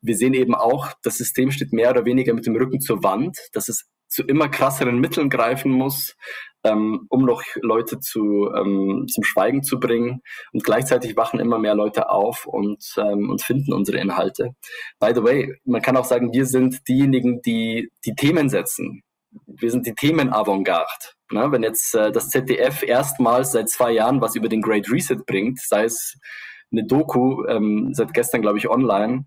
wir 0.00 0.16
sehen 0.16 0.34
eben 0.34 0.54
auch, 0.54 0.92
das 1.02 1.16
System 1.16 1.50
steht 1.50 1.72
mehr 1.72 1.90
oder 1.90 2.04
weniger 2.04 2.34
mit 2.34 2.46
dem 2.46 2.56
Rücken 2.56 2.80
zur 2.80 3.02
Wand, 3.02 3.36
dass 3.52 3.68
es 3.68 3.88
zu 4.08 4.22
immer 4.24 4.48
krasseren 4.48 4.98
Mitteln 4.98 5.30
greifen 5.30 5.70
muss, 5.70 6.16
ähm, 6.64 7.06
um 7.08 7.24
noch 7.24 7.42
Leute 7.56 8.00
zu, 8.00 8.50
ähm, 8.54 9.06
zum 9.08 9.24
Schweigen 9.24 9.62
zu 9.62 9.78
bringen. 9.78 10.22
Und 10.52 10.64
gleichzeitig 10.64 11.16
wachen 11.16 11.40
immer 11.40 11.58
mehr 11.58 11.74
Leute 11.74 12.10
auf 12.10 12.46
und, 12.46 12.94
ähm, 12.96 13.30
und 13.30 13.42
finden 13.42 13.72
unsere 13.72 13.98
Inhalte. 13.98 14.54
By 14.98 15.12
the 15.14 15.22
way, 15.22 15.54
man 15.64 15.82
kann 15.82 15.96
auch 15.96 16.04
sagen, 16.04 16.32
wir 16.32 16.46
sind 16.46 16.86
diejenigen, 16.88 17.42
die 17.42 17.90
die 18.04 18.14
Themen 18.14 18.48
setzen. 18.48 19.02
Wir 19.46 19.70
sind 19.70 19.86
die 19.86 19.94
Themen-Avantgarde. 19.94 20.86
Ne? 21.30 21.50
Wenn 21.50 21.62
jetzt 21.62 21.94
äh, 21.94 22.10
das 22.10 22.28
ZDF 22.28 22.82
erstmals 22.82 23.52
seit 23.52 23.68
zwei 23.68 23.92
Jahren 23.92 24.20
was 24.20 24.34
über 24.34 24.48
den 24.48 24.62
Great 24.62 24.90
Reset 24.90 25.18
bringt, 25.26 25.60
sei 25.60 25.84
es 25.84 26.18
eine 26.72 26.84
Doku, 26.84 27.44
ähm, 27.46 27.90
seit 27.92 28.12
gestern, 28.14 28.42
glaube 28.42 28.58
ich, 28.58 28.68
online, 28.68 29.26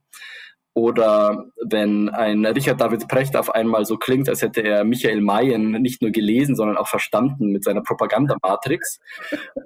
oder 0.80 1.46
wenn 1.62 2.08
ein 2.10 2.46
Richard 2.46 2.80
David 2.80 3.08
Precht 3.10 3.36
auf 3.36 3.54
einmal 3.54 3.84
so 3.84 3.98
klingt, 3.98 4.30
als 4.30 4.42
hätte 4.42 4.62
er 4.62 4.86
Michael 4.86 5.20
Mayen 5.20 5.72
nicht 5.74 6.02
nur 6.02 6.12
gelesen, 6.12 6.56
sondern 6.56 6.78
auch 6.78 6.88
verstanden 6.88 7.48
mit 7.52 7.66
seiner 7.66 7.82
Propagandamatrix. 7.82 9.00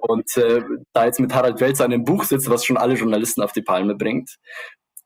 Und 0.00 0.36
äh, 0.36 0.62
da 0.92 1.04
jetzt 1.04 1.20
mit 1.20 1.32
Harald 1.32 1.60
Welzer 1.60 1.84
an 1.84 1.92
einem 1.92 2.04
Buch 2.04 2.24
sitzt, 2.24 2.50
was 2.50 2.64
schon 2.64 2.76
alle 2.76 2.94
Journalisten 2.94 3.42
auf 3.42 3.52
die 3.52 3.62
Palme 3.62 3.94
bringt. 3.94 4.36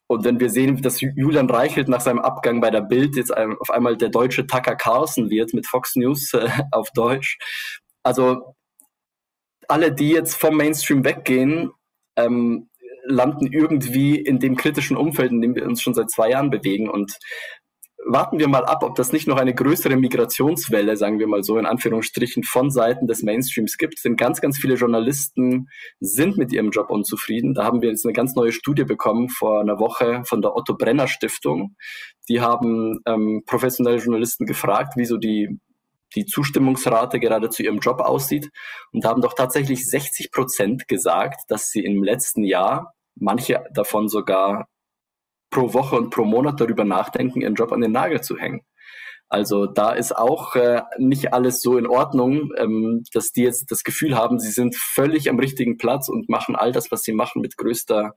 Und 0.06 0.24
wenn 0.24 0.40
wir 0.40 0.48
sehen, 0.48 0.80
dass 0.80 1.02
Julian 1.02 1.50
Reichelt 1.50 1.88
nach 1.88 2.00
seinem 2.00 2.20
Abgang 2.20 2.62
bei 2.62 2.70
der 2.70 2.80
Bild 2.80 3.16
jetzt 3.16 3.36
auf 3.36 3.68
einmal 3.68 3.98
der 3.98 4.08
deutsche 4.08 4.46
Tucker 4.46 4.76
Carlson 4.76 5.28
wird 5.28 5.52
mit 5.52 5.66
Fox 5.66 5.94
News 5.94 6.32
äh, 6.32 6.48
auf 6.72 6.90
Deutsch. 6.92 7.36
Also 8.02 8.54
alle, 9.68 9.92
die 9.92 10.08
jetzt 10.08 10.36
vom 10.36 10.56
Mainstream 10.56 11.04
weggehen, 11.04 11.72
ähm, 12.16 12.70
landen 13.08 13.46
irgendwie 13.50 14.16
in 14.16 14.38
dem 14.38 14.56
kritischen 14.56 14.96
Umfeld, 14.96 15.32
in 15.32 15.40
dem 15.40 15.54
wir 15.54 15.66
uns 15.66 15.82
schon 15.82 15.94
seit 15.94 16.10
zwei 16.10 16.30
Jahren 16.30 16.50
bewegen. 16.50 16.88
Und 16.88 17.18
warten 18.06 18.38
wir 18.38 18.48
mal 18.48 18.64
ab, 18.64 18.82
ob 18.82 18.94
das 18.94 19.12
nicht 19.12 19.26
noch 19.26 19.38
eine 19.38 19.54
größere 19.54 19.96
Migrationswelle, 19.96 20.96
sagen 20.96 21.18
wir 21.18 21.26
mal 21.26 21.42
so 21.42 21.58
in 21.58 21.66
Anführungsstrichen, 21.66 22.44
von 22.44 22.70
Seiten 22.70 23.06
des 23.06 23.22
Mainstreams 23.22 23.76
gibt. 23.76 24.04
Denn 24.04 24.16
ganz, 24.16 24.40
ganz 24.40 24.58
viele 24.58 24.74
Journalisten 24.74 25.68
sind 26.00 26.36
mit 26.36 26.52
ihrem 26.52 26.70
Job 26.70 26.90
unzufrieden. 26.90 27.54
Da 27.54 27.64
haben 27.64 27.82
wir 27.82 27.90
jetzt 27.90 28.04
eine 28.04 28.12
ganz 28.12 28.34
neue 28.34 28.52
Studie 28.52 28.84
bekommen 28.84 29.28
vor 29.28 29.60
einer 29.60 29.78
Woche 29.78 30.22
von 30.24 30.42
der 30.42 30.54
Otto 30.54 30.74
Brenner 30.74 31.08
Stiftung. 31.08 31.76
Die 32.28 32.40
haben 32.40 33.00
ähm, 33.06 33.42
professionelle 33.46 33.98
Journalisten 33.98 34.46
gefragt, 34.46 34.94
wieso 34.96 35.16
die 35.16 35.58
die 36.14 36.24
Zustimmungsrate 36.24 37.20
gerade 37.20 37.50
zu 37.50 37.62
ihrem 37.62 37.80
Job 37.80 38.00
aussieht 38.00 38.48
und 38.92 39.04
haben 39.04 39.20
doch 39.20 39.34
tatsächlich 39.34 39.86
60 39.86 40.32
Prozent 40.32 40.88
gesagt, 40.88 41.42
dass 41.48 41.70
sie 41.70 41.80
im 41.84 42.02
letzten 42.02 42.44
Jahr 42.44 42.94
manche 43.20 43.64
davon 43.72 44.08
sogar 44.08 44.68
pro 45.50 45.72
Woche 45.72 45.96
und 45.96 46.10
pro 46.10 46.24
Monat 46.24 46.60
darüber 46.60 46.84
nachdenken, 46.84 47.40
ihren 47.40 47.54
Job 47.54 47.72
an 47.72 47.80
den 47.80 47.92
Nagel 47.92 48.20
zu 48.20 48.36
hängen. 48.36 48.62
Also 49.30 49.66
da 49.66 49.92
ist 49.92 50.16
auch 50.16 50.56
äh, 50.56 50.82
nicht 50.96 51.34
alles 51.34 51.60
so 51.60 51.76
in 51.76 51.86
Ordnung, 51.86 52.50
ähm, 52.56 53.04
dass 53.12 53.30
die 53.30 53.42
jetzt 53.42 53.70
das 53.70 53.84
Gefühl 53.84 54.16
haben, 54.16 54.38
sie 54.38 54.50
sind 54.50 54.74
völlig 54.74 55.28
am 55.28 55.38
richtigen 55.38 55.76
Platz 55.76 56.08
und 56.08 56.30
machen 56.30 56.56
all 56.56 56.72
das, 56.72 56.90
was 56.90 57.02
sie 57.02 57.12
machen, 57.12 57.42
mit 57.42 57.58
größter 57.58 58.14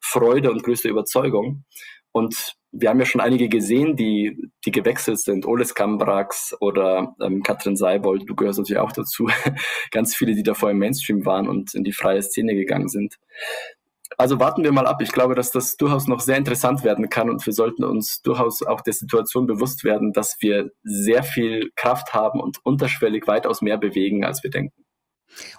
Freude 0.00 0.50
und 0.50 0.62
größter 0.62 0.90
Überzeugung. 0.90 1.64
Und 2.12 2.56
wir 2.72 2.90
haben 2.90 3.00
ja 3.00 3.06
schon 3.06 3.20
einige 3.20 3.48
gesehen, 3.48 3.96
die, 3.96 4.50
die 4.66 4.70
gewechselt 4.70 5.20
sind. 5.20 5.46
Oles 5.46 5.74
Kambrax 5.74 6.54
oder 6.60 7.16
ähm, 7.20 7.42
Katrin 7.42 7.76
Seibold, 7.76 8.28
du 8.28 8.34
gehörst 8.34 8.58
natürlich 8.58 8.80
auch 8.80 8.92
dazu. 8.92 9.28
Ganz 9.90 10.14
viele, 10.14 10.34
die 10.34 10.42
davor 10.42 10.70
im 10.70 10.78
Mainstream 10.78 11.24
waren 11.24 11.48
und 11.48 11.74
in 11.74 11.84
die 11.84 11.92
freie 11.92 12.22
Szene 12.22 12.54
gegangen 12.54 12.88
sind. 12.88 13.16
Also 14.20 14.38
warten 14.38 14.62
wir 14.62 14.70
mal 14.70 14.86
ab. 14.86 15.00
Ich 15.00 15.12
glaube, 15.12 15.34
dass 15.34 15.50
das 15.50 15.78
durchaus 15.78 16.06
noch 16.06 16.20
sehr 16.20 16.36
interessant 16.36 16.84
werden 16.84 17.08
kann 17.08 17.30
und 17.30 17.46
wir 17.46 17.54
sollten 17.54 17.84
uns 17.84 18.20
durchaus 18.20 18.62
auch 18.62 18.82
der 18.82 18.92
Situation 18.92 19.46
bewusst 19.46 19.82
werden, 19.82 20.12
dass 20.12 20.36
wir 20.40 20.72
sehr 20.82 21.22
viel 21.22 21.70
Kraft 21.74 22.12
haben 22.12 22.38
und 22.38 22.58
unterschwellig 22.62 23.26
weitaus 23.26 23.62
mehr 23.62 23.78
bewegen, 23.78 24.22
als 24.22 24.42
wir 24.42 24.50
denken. 24.50 24.84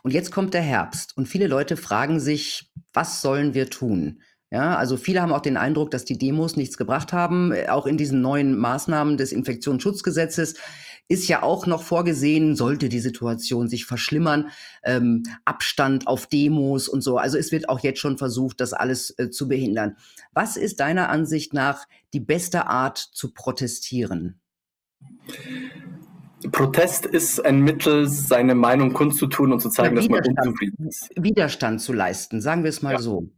Und 0.03 0.13
jetzt 0.13 0.31
kommt 0.31 0.53
der 0.53 0.61
Herbst 0.61 1.17
und 1.17 1.27
viele 1.27 1.47
Leute 1.47 1.75
fragen 1.75 2.19
sich, 2.19 2.69
was 2.93 3.23
sollen 3.23 3.55
wir 3.55 3.67
tun? 3.71 4.21
Ja, 4.51 4.75
also 4.75 4.95
viele 4.95 5.23
haben 5.23 5.33
auch 5.33 5.41
den 5.41 5.57
Eindruck, 5.57 5.89
dass 5.89 6.05
die 6.05 6.19
Demos 6.19 6.55
nichts 6.55 6.77
gebracht 6.77 7.13
haben. 7.13 7.53
Auch 7.67 7.87
in 7.87 7.97
diesen 7.97 8.21
neuen 8.21 8.55
Maßnahmen 8.59 9.17
des 9.17 9.31
Infektionsschutzgesetzes 9.31 10.55
ist 11.11 11.27
ja 11.27 11.43
auch 11.43 11.67
noch 11.67 11.83
vorgesehen, 11.83 12.55
sollte 12.55 12.89
die 12.89 12.99
Situation 12.99 13.67
sich 13.67 13.85
verschlimmern, 13.85 14.49
ähm, 14.83 15.23
Abstand 15.45 16.07
auf 16.07 16.25
Demos 16.25 16.87
und 16.87 17.01
so. 17.01 17.17
Also 17.17 17.37
es 17.37 17.51
wird 17.51 17.69
auch 17.69 17.81
jetzt 17.81 17.99
schon 17.99 18.17
versucht, 18.17 18.61
das 18.61 18.73
alles 18.73 19.13
äh, 19.19 19.29
zu 19.29 19.47
behindern. 19.47 19.97
Was 20.33 20.55
ist 20.55 20.79
deiner 20.79 21.09
Ansicht 21.09 21.53
nach 21.53 21.85
die 22.13 22.21
beste 22.21 22.67
Art 22.67 22.97
zu 22.97 23.33
protestieren? 23.33 24.39
Protest 26.51 27.05
ist 27.05 27.43
ein 27.43 27.59
Mittel, 27.59 28.07
seine 28.07 28.55
Meinung 28.55 28.93
kundzutun 28.93 29.51
und 29.51 29.59
zu 29.59 29.69
zeigen, 29.69 29.95
dass 29.95 30.09
man 30.09 30.21
unzufrieden 30.25 30.87
ist. 30.87 31.09
Widerstand 31.15 31.81
zu 31.81 31.93
leisten, 31.93 32.41
sagen 32.41 32.63
wir 32.63 32.69
es 32.69 32.81
mal 32.81 32.93
ja. 32.93 32.99
so. 32.99 33.29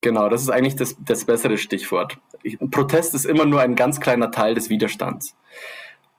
Genau, 0.00 0.28
das 0.30 0.42
ist 0.42 0.48
eigentlich 0.48 0.76
das, 0.76 0.96
das 1.04 1.26
bessere 1.26 1.58
Stichwort. 1.58 2.18
Protest 2.70 3.14
ist 3.14 3.26
immer 3.26 3.44
nur 3.44 3.60
ein 3.60 3.76
ganz 3.76 4.00
kleiner 4.00 4.30
Teil 4.30 4.54
des 4.54 4.70
Widerstands. 4.70 5.36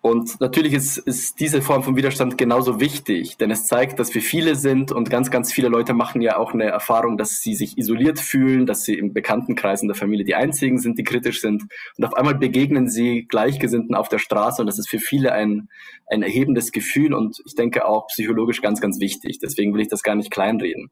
Und 0.01 0.41
natürlich 0.41 0.73
ist, 0.73 0.97
ist 0.97 1.39
diese 1.39 1.61
Form 1.61 1.83
von 1.83 1.95
Widerstand 1.95 2.35
genauso 2.35 2.79
wichtig, 2.79 3.37
denn 3.37 3.51
es 3.51 3.67
zeigt, 3.67 3.99
dass 3.99 4.15
wir 4.15 4.23
viele 4.23 4.55
sind 4.55 4.91
und 4.91 5.11
ganz, 5.11 5.29
ganz 5.29 5.53
viele 5.53 5.67
Leute 5.67 5.93
machen 5.93 6.21
ja 6.21 6.37
auch 6.37 6.55
eine 6.55 6.65
Erfahrung, 6.65 7.17
dass 7.17 7.41
sie 7.41 7.53
sich 7.53 7.77
isoliert 7.77 8.19
fühlen, 8.19 8.65
dass 8.65 8.83
sie 8.83 8.95
im 8.95 9.13
Bekanntenkreis 9.13 9.83
in 9.83 9.87
der 9.87 9.95
Familie 9.95 10.25
die 10.25 10.33
einzigen 10.33 10.79
sind, 10.79 10.97
die 10.97 11.03
kritisch 11.03 11.39
sind. 11.39 11.65
Und 11.97 12.05
auf 12.05 12.15
einmal 12.15 12.33
begegnen 12.33 12.89
sie 12.89 13.27
Gleichgesinnten 13.27 13.93
auf 13.93 14.09
der 14.09 14.17
Straße 14.17 14.63
und 14.63 14.65
das 14.65 14.79
ist 14.79 14.89
für 14.89 14.99
viele 14.99 15.33
ein, 15.33 15.69
ein 16.07 16.23
erhebendes 16.23 16.71
Gefühl 16.71 17.13
und 17.13 17.37
ich 17.45 17.53
denke 17.53 17.85
auch 17.85 18.07
psychologisch 18.07 18.63
ganz, 18.63 18.81
ganz 18.81 18.99
wichtig. 18.99 19.37
Deswegen 19.37 19.71
will 19.75 19.81
ich 19.81 19.89
das 19.89 20.01
gar 20.01 20.15
nicht 20.15 20.31
kleinreden. 20.31 20.89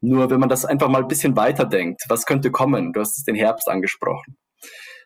Nur 0.00 0.30
wenn 0.30 0.38
man 0.38 0.48
das 0.48 0.64
einfach 0.64 0.88
mal 0.88 1.02
ein 1.02 1.08
bisschen 1.08 1.34
weiterdenkt, 1.34 2.02
was 2.08 2.24
könnte 2.24 2.52
kommen? 2.52 2.92
Du 2.92 3.00
hast 3.00 3.26
den 3.26 3.34
Herbst 3.34 3.68
angesprochen. 3.68 4.36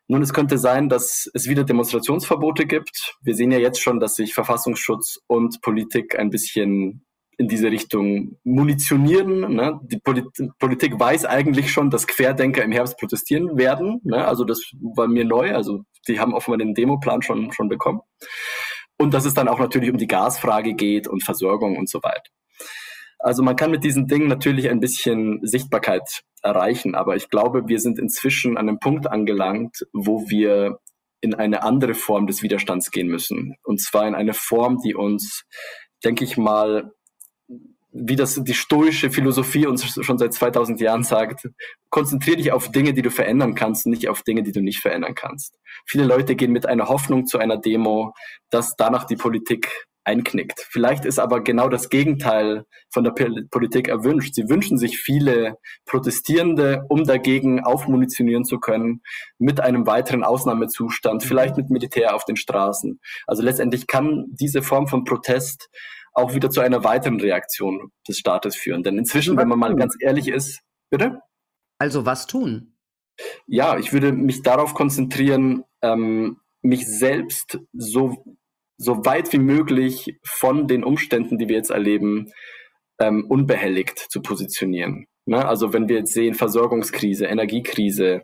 Nun, 0.08 0.22
es 0.22 0.32
könnte 0.32 0.58
sein, 0.58 0.88
dass 0.88 1.30
es 1.32 1.48
wieder 1.48 1.64
Demonstrationsverbote 1.64 2.66
gibt. 2.66 3.14
Wir 3.22 3.34
sehen 3.34 3.50
ja 3.50 3.58
jetzt 3.58 3.80
schon, 3.80 4.00
dass 4.00 4.14
sich 4.14 4.34
Verfassungsschutz 4.34 5.20
und 5.26 5.60
Politik 5.62 6.18
ein 6.18 6.30
bisschen 6.30 7.04
in 7.38 7.48
diese 7.48 7.70
Richtung 7.70 8.38
munitionieren. 8.44 9.54
Ne? 9.54 9.80
Die 9.84 9.98
Polit 9.98 10.26
Politik 10.58 10.98
weiß 10.98 11.24
eigentlich 11.24 11.72
schon, 11.72 11.90
dass 11.90 12.06
Querdenker 12.06 12.62
im 12.62 12.72
Herbst 12.72 12.98
protestieren 12.98 13.56
werden. 13.56 14.00
Ne? 14.04 14.24
Also 14.24 14.44
das 14.44 14.60
war 14.80 15.08
mir 15.08 15.24
neu. 15.24 15.54
Also 15.54 15.84
die 16.08 16.20
haben 16.20 16.34
offenbar 16.34 16.58
den 16.58 16.74
Demoplan 16.74 17.22
schon, 17.22 17.52
schon 17.52 17.68
bekommen. 17.68 18.00
Und 18.98 19.14
dass 19.14 19.24
es 19.24 19.34
dann 19.34 19.48
auch 19.48 19.58
natürlich 19.58 19.90
um 19.90 19.98
die 19.98 20.06
Gasfrage 20.06 20.74
geht 20.74 21.08
und 21.08 21.24
Versorgung 21.24 21.76
und 21.76 21.88
so 21.88 22.02
weiter. 22.02 22.30
Also 23.22 23.42
man 23.44 23.54
kann 23.54 23.70
mit 23.70 23.84
diesen 23.84 24.08
Dingen 24.08 24.26
natürlich 24.26 24.68
ein 24.68 24.80
bisschen 24.80 25.38
Sichtbarkeit 25.42 26.22
erreichen, 26.42 26.96
aber 26.96 27.14
ich 27.14 27.30
glaube, 27.30 27.68
wir 27.68 27.78
sind 27.78 27.98
inzwischen 27.98 28.56
an 28.56 28.68
einem 28.68 28.80
Punkt 28.80 29.06
angelangt, 29.06 29.86
wo 29.92 30.28
wir 30.28 30.80
in 31.20 31.34
eine 31.34 31.62
andere 31.62 31.94
Form 31.94 32.26
des 32.26 32.42
Widerstands 32.42 32.90
gehen 32.90 33.06
müssen. 33.06 33.54
Und 33.62 33.80
zwar 33.80 34.08
in 34.08 34.16
eine 34.16 34.34
Form, 34.34 34.78
die 34.84 34.96
uns, 34.96 35.44
denke 36.04 36.24
ich 36.24 36.36
mal, 36.36 36.90
wie 37.92 38.16
das 38.16 38.42
die 38.42 38.54
stoische 38.54 39.10
Philosophie 39.10 39.66
uns 39.66 39.84
schon 40.04 40.18
seit 40.18 40.32
2000 40.32 40.80
Jahren 40.80 41.04
sagt, 41.04 41.48
konzentriere 41.90 42.38
dich 42.38 42.50
auf 42.50 42.72
Dinge, 42.72 42.92
die 42.92 43.02
du 43.02 43.10
verändern 43.10 43.54
kannst, 43.54 43.86
nicht 43.86 44.08
auf 44.08 44.22
Dinge, 44.22 44.42
die 44.42 44.52
du 44.52 44.62
nicht 44.62 44.80
verändern 44.80 45.14
kannst. 45.14 45.54
Viele 45.86 46.06
Leute 46.06 46.34
gehen 46.34 46.52
mit 46.52 46.66
einer 46.66 46.88
Hoffnung 46.88 47.26
zu 47.26 47.38
einer 47.38 47.58
Demo, 47.58 48.14
dass 48.50 48.74
danach 48.76 49.04
die 49.04 49.16
Politik 49.16 49.86
einknickt. 50.04 50.66
Vielleicht 50.70 51.04
ist 51.04 51.18
aber 51.18 51.42
genau 51.42 51.68
das 51.68 51.88
Gegenteil 51.88 52.64
von 52.90 53.04
der 53.04 53.12
Politik 53.50 53.88
erwünscht. 53.88 54.34
Sie 54.34 54.48
wünschen 54.48 54.78
sich 54.78 54.98
viele 54.98 55.58
Protestierende, 55.84 56.84
um 56.88 57.04
dagegen 57.04 57.64
aufmunitionieren 57.64 58.44
zu 58.44 58.58
können, 58.58 59.02
mit 59.38 59.60
einem 59.60 59.86
weiteren 59.86 60.24
Ausnahmezustand, 60.24 61.22
vielleicht 61.22 61.56
mit 61.56 61.70
Militär 61.70 62.14
auf 62.14 62.24
den 62.24 62.36
Straßen. 62.36 63.00
Also 63.26 63.42
letztendlich 63.42 63.86
kann 63.86 64.26
diese 64.30 64.62
Form 64.62 64.88
von 64.88 65.04
Protest 65.04 65.68
auch 66.14 66.34
wieder 66.34 66.50
zu 66.50 66.60
einer 66.60 66.84
weiteren 66.84 67.20
Reaktion 67.20 67.90
des 68.06 68.18
Staates 68.18 68.56
führen. 68.56 68.82
Denn 68.82 68.98
inzwischen, 68.98 69.36
wenn 69.36 69.48
man 69.48 69.58
mal 69.58 69.74
ganz 69.76 69.96
ehrlich 69.98 70.28
ist, 70.28 70.60
bitte? 70.90 71.20
Also 71.78 72.04
was 72.04 72.26
tun? 72.26 72.76
Ja, 73.46 73.78
ich 73.78 73.92
würde 73.92 74.12
mich 74.12 74.42
darauf 74.42 74.74
konzentrieren, 74.74 75.64
ähm, 75.82 76.38
mich 76.62 76.86
selbst 76.86 77.58
so, 77.72 78.24
so 78.82 79.04
weit 79.04 79.32
wie 79.32 79.38
möglich 79.38 80.18
von 80.24 80.66
den 80.66 80.82
Umständen, 80.82 81.38
die 81.38 81.48
wir 81.48 81.56
jetzt 81.56 81.70
erleben, 81.70 82.32
ähm, 82.98 83.24
unbehelligt 83.28 83.98
zu 83.98 84.20
positionieren. 84.20 85.06
Ne? 85.24 85.46
Also 85.46 85.72
wenn 85.72 85.88
wir 85.88 85.98
jetzt 85.98 86.12
sehen, 86.12 86.34
Versorgungskrise, 86.34 87.26
Energiekrise, 87.26 88.22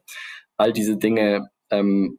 all 0.56 0.72
diese 0.72 0.96
Dinge, 0.96 1.48
ähm, 1.70 2.18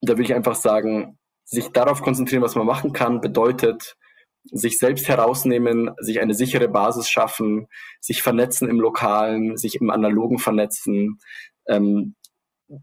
da 0.00 0.12
würde 0.12 0.22
ich 0.22 0.34
einfach 0.34 0.54
sagen, 0.54 1.18
sich 1.44 1.68
darauf 1.70 2.02
konzentrieren, 2.02 2.42
was 2.42 2.54
man 2.54 2.66
machen 2.66 2.92
kann, 2.92 3.20
bedeutet, 3.20 3.96
sich 4.44 4.78
selbst 4.78 5.08
herausnehmen, 5.08 5.90
sich 5.98 6.20
eine 6.20 6.34
sichere 6.34 6.68
Basis 6.68 7.08
schaffen, 7.08 7.66
sich 8.00 8.22
vernetzen 8.22 8.68
im 8.68 8.80
Lokalen, 8.80 9.56
sich 9.56 9.80
im 9.80 9.90
Analogen 9.90 10.38
vernetzen, 10.38 11.18
ähm, 11.66 12.14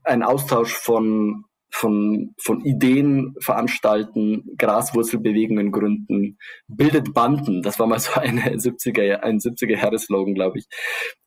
einen 0.04 0.24
Austausch 0.24 0.74
von, 0.74 1.46
von, 1.72 2.34
von 2.42 2.62
Ideen 2.66 3.36
veranstalten, 3.40 4.44
Graswurzelbewegungen 4.58 5.72
gründen, 5.72 6.38
bildet 6.68 7.14
Banden. 7.14 7.62
Das 7.62 7.80
war 7.80 7.88
mal 7.88 8.00
so 8.00 8.14
eine 8.20 8.42
70er, 8.42 9.20
ein 9.20 9.40
70er 9.40 9.78
Jahre 9.78 10.00
Slogan, 10.00 10.34
glaube 10.34 10.60
ich. 10.60 10.66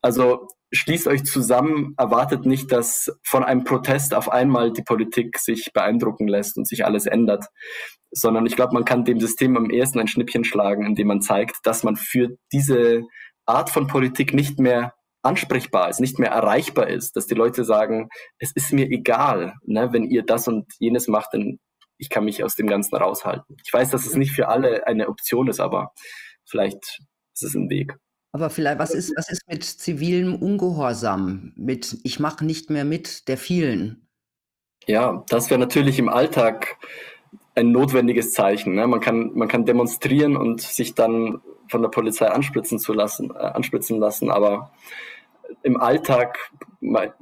Also 0.00 0.48
schließt 0.72 1.06
euch 1.06 1.24
zusammen, 1.24 1.94
erwartet 1.96 2.46
nicht, 2.46 2.72
dass 2.72 3.10
von 3.22 3.44
einem 3.44 3.64
Protest 3.64 4.14
auf 4.14 4.30
einmal 4.30 4.72
die 4.72 4.82
Politik 4.82 5.38
sich 5.38 5.70
beeindrucken 5.72 6.26
lässt 6.26 6.56
und 6.56 6.66
sich 6.66 6.84
alles 6.84 7.06
ändert, 7.06 7.46
sondern 8.10 8.46
ich 8.46 8.56
glaube, 8.56 8.74
man 8.74 8.84
kann 8.84 9.04
dem 9.04 9.20
System 9.20 9.56
am 9.56 9.70
ehesten 9.70 10.00
ein 10.00 10.08
Schnippchen 10.08 10.44
schlagen, 10.44 10.86
indem 10.86 11.08
man 11.08 11.20
zeigt, 11.20 11.56
dass 11.64 11.84
man 11.84 11.96
für 11.96 12.36
diese 12.52 13.02
Art 13.46 13.70
von 13.70 13.86
Politik 13.86 14.34
nicht 14.34 14.58
mehr 14.58 14.94
ansprechbar 15.22 15.88
ist, 15.88 16.00
nicht 16.00 16.18
mehr 16.18 16.30
erreichbar 16.30 16.88
ist, 16.88 17.16
dass 17.16 17.26
die 17.26 17.34
Leute 17.34 17.64
sagen, 17.64 18.08
es 18.38 18.52
ist 18.52 18.72
mir 18.72 18.86
egal, 18.90 19.54
ne, 19.64 19.92
wenn 19.92 20.04
ihr 20.04 20.24
das 20.24 20.48
und 20.48 20.66
jenes 20.78 21.08
macht, 21.08 21.32
denn 21.32 21.60
ich 21.98 22.10
kann 22.10 22.24
mich 22.24 22.42
aus 22.42 22.56
dem 22.56 22.66
Ganzen 22.66 22.96
raushalten. 22.96 23.56
Ich 23.64 23.72
weiß, 23.72 23.90
dass 23.90 24.04
es 24.04 24.16
nicht 24.16 24.32
für 24.32 24.48
alle 24.48 24.86
eine 24.86 25.08
Option 25.08 25.48
ist, 25.48 25.60
aber 25.60 25.92
vielleicht 26.44 27.00
ist 27.34 27.44
es 27.44 27.54
ein 27.54 27.70
Weg. 27.70 27.94
Aber 28.32 28.50
vielleicht, 28.50 28.78
was 28.78 28.92
ist, 28.92 29.12
was 29.16 29.30
ist 29.30 29.46
mit 29.46 29.62
zivilem 29.62 30.34
Ungehorsam, 30.34 31.52
mit 31.54 31.98
ich 32.02 32.18
mache 32.18 32.44
nicht 32.44 32.70
mehr 32.70 32.84
mit 32.84 33.28
der 33.28 33.36
vielen? 33.36 34.08
Ja, 34.86 35.24
das 35.28 35.50
wäre 35.50 35.60
natürlich 35.60 35.98
im 35.98 36.08
Alltag 36.08 36.76
ein 37.54 37.70
notwendiges 37.70 38.32
Zeichen. 38.32 38.74
Ne? 38.74 38.86
Man, 38.86 39.00
kann, 39.00 39.32
man 39.34 39.48
kann 39.48 39.66
demonstrieren 39.66 40.36
und 40.36 40.62
sich 40.62 40.94
dann 40.94 41.40
von 41.68 41.82
der 41.82 41.90
Polizei 41.90 42.26
anspritzen 42.26 42.78
zu 42.78 42.92
lassen, 42.92 43.30
äh, 43.30 43.38
anspritzen 43.38 43.98
lassen, 43.98 44.30
aber 44.30 44.72
im 45.62 45.80
Alltag 45.80 46.38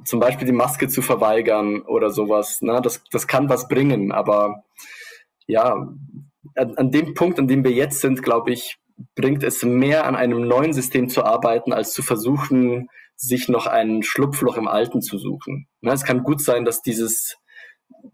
zum 0.03 0.19
Beispiel 0.19 0.47
die 0.47 0.53
Maske 0.53 0.87
zu 0.87 1.01
verweigern 1.01 1.81
oder 1.81 2.09
sowas, 2.09 2.61
ne? 2.61 2.81
das, 2.81 3.03
das 3.11 3.27
kann 3.27 3.49
was 3.49 3.67
bringen, 3.67 4.11
aber 4.11 4.63
ja, 5.47 5.73
an, 6.55 6.75
an 6.77 6.91
dem 6.91 7.13
Punkt, 7.13 7.37
an 7.39 7.47
dem 7.47 7.63
wir 7.63 7.71
jetzt 7.71 7.99
sind, 7.99 8.23
glaube 8.23 8.51
ich, 8.51 8.77
bringt 9.15 9.43
es 9.43 9.63
mehr 9.63 10.05
an 10.05 10.15
einem 10.15 10.47
neuen 10.47 10.73
System 10.73 11.09
zu 11.09 11.23
arbeiten, 11.23 11.73
als 11.73 11.93
zu 11.93 12.01
versuchen, 12.01 12.87
sich 13.15 13.49
noch 13.49 13.67
ein 13.67 14.03
Schlupfloch 14.03 14.57
im 14.57 14.67
Alten 14.67 15.01
zu 15.01 15.17
suchen. 15.17 15.67
Es 15.81 16.03
kann 16.03 16.23
gut 16.23 16.41
sein, 16.41 16.65
dass 16.65 16.81
dieses, 16.81 17.35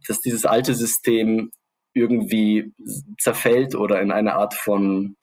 dass 0.07 0.19
dieses 0.19 0.45
alte 0.45 0.73
System 0.73 1.51
irgendwie 1.93 2.73
zerfällt 3.19 3.75
oder 3.75 4.01
in 4.01 4.11
eine 4.11 4.35
Art 4.35 4.53
von 4.53 5.15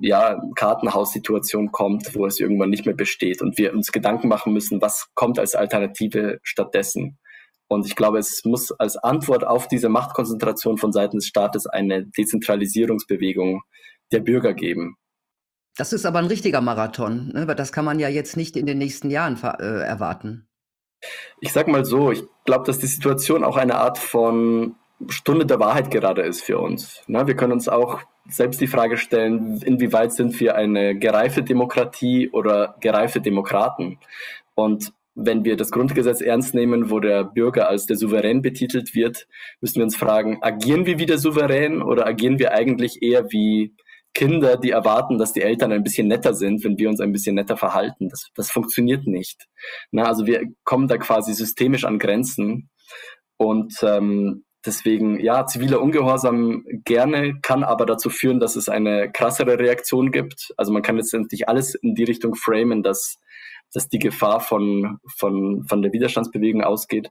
ja, 0.00 0.40
Kartenhaussituation 0.56 1.72
kommt, 1.72 2.14
wo 2.14 2.26
es 2.26 2.40
irgendwann 2.40 2.70
nicht 2.70 2.86
mehr 2.86 2.94
besteht 2.94 3.42
und 3.42 3.58
wir 3.58 3.72
uns 3.72 3.92
Gedanken 3.92 4.28
machen 4.28 4.52
müssen, 4.52 4.82
was 4.82 5.08
kommt 5.14 5.38
als 5.38 5.54
Alternative 5.54 6.38
stattdessen. 6.42 7.18
Und 7.68 7.86
ich 7.86 7.96
glaube, 7.96 8.18
es 8.18 8.44
muss 8.44 8.70
als 8.72 8.96
Antwort 8.96 9.46
auf 9.46 9.66
diese 9.66 9.88
Machtkonzentration 9.88 10.76
von 10.76 10.92
Seiten 10.92 11.16
des 11.16 11.26
Staates 11.26 11.66
eine 11.66 12.06
Dezentralisierungsbewegung 12.06 13.62
der 14.12 14.20
Bürger 14.20 14.52
geben. 14.52 14.96
Das 15.76 15.94
ist 15.94 16.04
aber 16.04 16.18
ein 16.18 16.26
richtiger 16.26 16.60
Marathon, 16.60 17.28
ne? 17.32 17.48
weil 17.48 17.54
das 17.54 17.72
kann 17.72 17.86
man 17.86 17.98
ja 17.98 18.08
jetzt 18.08 18.36
nicht 18.36 18.58
in 18.58 18.66
den 18.66 18.76
nächsten 18.76 19.10
Jahren 19.10 19.42
äh, 19.42 19.80
erwarten. 19.82 20.48
Ich 21.40 21.52
sag 21.52 21.66
mal 21.66 21.84
so, 21.84 22.12
ich 22.12 22.24
glaube, 22.44 22.66
dass 22.66 22.78
die 22.78 22.86
Situation 22.86 23.42
auch 23.42 23.56
eine 23.56 23.76
Art 23.76 23.96
von 23.96 24.76
Stunde 25.08 25.46
der 25.46 25.58
Wahrheit 25.58 25.90
gerade 25.90 26.22
ist 26.22 26.42
für 26.42 26.58
uns. 26.58 27.02
Ne? 27.06 27.26
Wir 27.26 27.34
können 27.34 27.52
uns 27.52 27.68
auch 27.68 28.00
selbst 28.32 28.60
die 28.60 28.66
Frage 28.66 28.96
stellen, 28.96 29.60
inwieweit 29.62 30.12
sind 30.12 30.38
wir 30.40 30.56
eine 30.56 30.98
gereifte 30.98 31.42
Demokratie 31.42 32.30
oder 32.30 32.76
gereifte 32.80 33.20
Demokraten? 33.20 33.98
Und 34.54 34.92
wenn 35.14 35.44
wir 35.44 35.56
das 35.56 35.70
Grundgesetz 35.70 36.20
ernst 36.20 36.54
nehmen, 36.54 36.90
wo 36.90 36.98
der 36.98 37.24
Bürger 37.24 37.68
als 37.68 37.86
der 37.86 37.96
Souverän 37.96 38.42
betitelt 38.42 38.94
wird, 38.94 39.26
müssen 39.60 39.76
wir 39.76 39.84
uns 39.84 39.96
fragen, 39.96 40.38
agieren 40.42 40.86
wir 40.86 40.98
wie 40.98 41.06
der 41.06 41.18
Souverän 41.18 41.82
oder 41.82 42.06
agieren 42.06 42.38
wir 42.38 42.52
eigentlich 42.52 43.02
eher 43.02 43.30
wie 43.30 43.74
Kinder, 44.14 44.56
die 44.56 44.70
erwarten, 44.70 45.18
dass 45.18 45.32
die 45.32 45.42
Eltern 45.42 45.72
ein 45.72 45.82
bisschen 45.82 46.06
netter 46.08 46.34
sind, 46.34 46.64
wenn 46.64 46.78
wir 46.78 46.88
uns 46.88 47.00
ein 47.00 47.12
bisschen 47.12 47.34
netter 47.34 47.56
verhalten. 47.56 48.08
Das, 48.08 48.30
das 48.34 48.50
funktioniert 48.50 49.06
nicht. 49.06 49.48
Na, 49.90 50.04
also 50.04 50.26
wir 50.26 50.44
kommen 50.64 50.88
da 50.88 50.98
quasi 50.98 51.32
systemisch 51.32 51.84
an 51.84 51.98
Grenzen. 51.98 52.68
Und 53.38 53.74
ähm, 53.82 54.44
deswegen, 54.64 55.20
ja, 55.20 55.46
ziviler 55.46 55.80
Ungehorsam 55.80 56.64
gerne, 56.84 57.40
kann 57.42 57.64
aber 57.64 57.86
dazu 57.86 58.10
führen, 58.10 58.40
dass 58.40 58.56
es 58.56 58.68
eine 58.68 59.10
krassere 59.10 59.58
Reaktion 59.58 60.10
gibt. 60.12 60.52
Also 60.56 60.72
man 60.72 60.82
kann 60.82 60.96
letztendlich 60.96 61.48
alles 61.48 61.74
in 61.74 61.94
die 61.94 62.04
Richtung 62.04 62.34
framen, 62.34 62.82
dass, 62.82 63.18
dass 63.72 63.88
die 63.88 63.98
Gefahr 63.98 64.40
von, 64.40 64.98
von, 65.16 65.64
von 65.68 65.82
der 65.82 65.92
Widerstandsbewegung 65.92 66.62
ausgeht. 66.62 67.10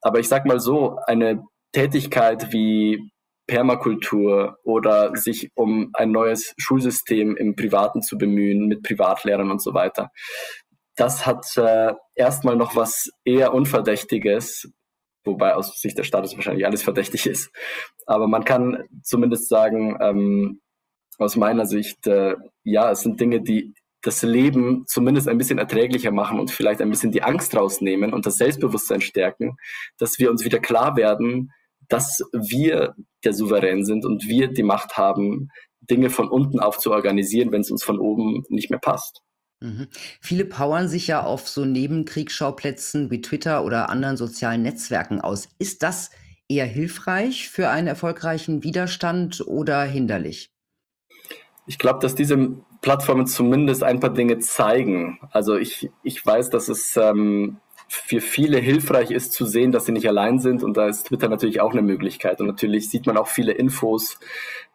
Aber 0.00 0.20
ich 0.20 0.28
sag 0.28 0.46
mal 0.46 0.60
so, 0.60 0.98
eine 1.06 1.44
Tätigkeit 1.72 2.52
wie 2.52 3.10
Permakultur 3.46 4.58
oder 4.62 5.16
sich 5.16 5.50
um 5.54 5.90
ein 5.94 6.12
neues 6.12 6.54
Schulsystem 6.58 7.36
im 7.36 7.56
Privaten 7.56 8.02
zu 8.02 8.18
bemühen 8.18 8.66
mit 8.66 8.82
Privatlehrern 8.82 9.50
und 9.50 9.62
so 9.62 9.74
weiter. 9.74 10.10
Das 10.96 11.26
hat 11.26 11.46
äh, 11.56 11.94
erstmal 12.14 12.56
noch 12.56 12.76
was 12.76 13.08
eher 13.24 13.54
Unverdächtiges, 13.54 14.70
wobei 15.24 15.54
aus 15.54 15.80
Sicht 15.80 15.98
des 15.98 16.06
Staates 16.06 16.34
wahrscheinlich 16.36 16.66
alles 16.66 16.82
verdächtig 16.82 17.26
ist. 17.26 17.50
Aber 18.06 18.28
man 18.28 18.44
kann 18.44 18.84
zumindest 19.02 19.48
sagen, 19.48 19.96
ähm, 20.00 20.60
aus 21.18 21.36
meiner 21.36 21.66
Sicht, 21.66 22.06
äh, 22.06 22.36
ja, 22.64 22.90
es 22.90 23.00
sind 23.00 23.20
Dinge, 23.20 23.40
die 23.40 23.74
das 24.02 24.22
Leben 24.22 24.84
zumindest 24.86 25.28
ein 25.28 25.38
bisschen 25.38 25.58
erträglicher 25.58 26.12
machen 26.12 26.38
und 26.38 26.50
vielleicht 26.50 26.80
ein 26.80 26.90
bisschen 26.90 27.10
die 27.10 27.22
Angst 27.22 27.56
rausnehmen 27.56 28.12
und 28.12 28.26
das 28.26 28.36
Selbstbewusstsein 28.36 29.00
stärken, 29.00 29.56
dass 29.98 30.18
wir 30.18 30.30
uns 30.30 30.44
wieder 30.44 30.60
klar 30.60 30.96
werden, 30.96 31.50
dass 31.88 32.20
wir 32.32 32.94
der 33.24 33.32
Souverän 33.32 33.84
sind 33.84 34.04
und 34.04 34.28
wir 34.28 34.48
die 34.48 34.62
Macht 34.62 34.96
haben, 34.96 35.48
Dinge 35.80 36.10
von 36.10 36.28
unten 36.28 36.60
auf 36.60 36.78
zu 36.78 36.92
organisieren, 36.92 37.50
wenn 37.50 37.62
es 37.62 37.70
uns 37.70 37.82
von 37.82 37.98
oben 37.98 38.44
nicht 38.48 38.70
mehr 38.70 38.78
passt. 38.78 39.22
Mhm. 39.60 39.88
Viele 40.20 40.44
powern 40.44 40.88
sich 40.88 41.08
ja 41.08 41.22
auf 41.22 41.48
so 41.48 41.64
Nebenkriegsschauplätzen 41.64 43.10
wie 43.10 43.20
Twitter 43.20 43.64
oder 43.64 43.90
anderen 43.90 44.16
sozialen 44.16 44.62
Netzwerken 44.62 45.20
aus. 45.20 45.48
Ist 45.58 45.82
das 45.82 46.10
eher 46.48 46.66
hilfreich 46.66 47.48
für 47.48 47.68
einen 47.68 47.88
erfolgreichen 47.88 48.62
Widerstand 48.62 49.42
oder 49.46 49.82
hinderlich? 49.82 50.50
Ich 51.66 51.78
glaube, 51.78 51.98
dass 52.00 52.14
diese 52.14 52.56
Plattformen 52.80 53.26
zumindest 53.26 53.82
ein 53.82 54.00
paar 54.00 54.12
Dinge 54.12 54.38
zeigen. 54.38 55.18
Also 55.32 55.56
ich, 55.56 55.90
ich 56.02 56.24
weiß, 56.24 56.50
dass 56.50 56.68
es 56.68 56.96
ähm, 56.96 57.58
für 57.88 58.20
viele 58.20 58.58
hilfreich 58.58 59.10
ist 59.10 59.32
zu 59.32 59.44
sehen, 59.44 59.72
dass 59.72 59.86
sie 59.86 59.92
nicht 59.92 60.08
allein 60.08 60.38
sind 60.38 60.62
und 60.62 60.76
da 60.76 60.88
ist 60.88 61.08
Twitter 61.08 61.28
natürlich 61.28 61.60
auch 61.60 61.72
eine 61.72 61.82
Möglichkeit. 61.82 62.40
Und 62.40 62.46
natürlich 62.46 62.88
sieht 62.88 63.06
man 63.06 63.16
auch 63.16 63.28
viele 63.28 63.52
Infos, 63.52 64.18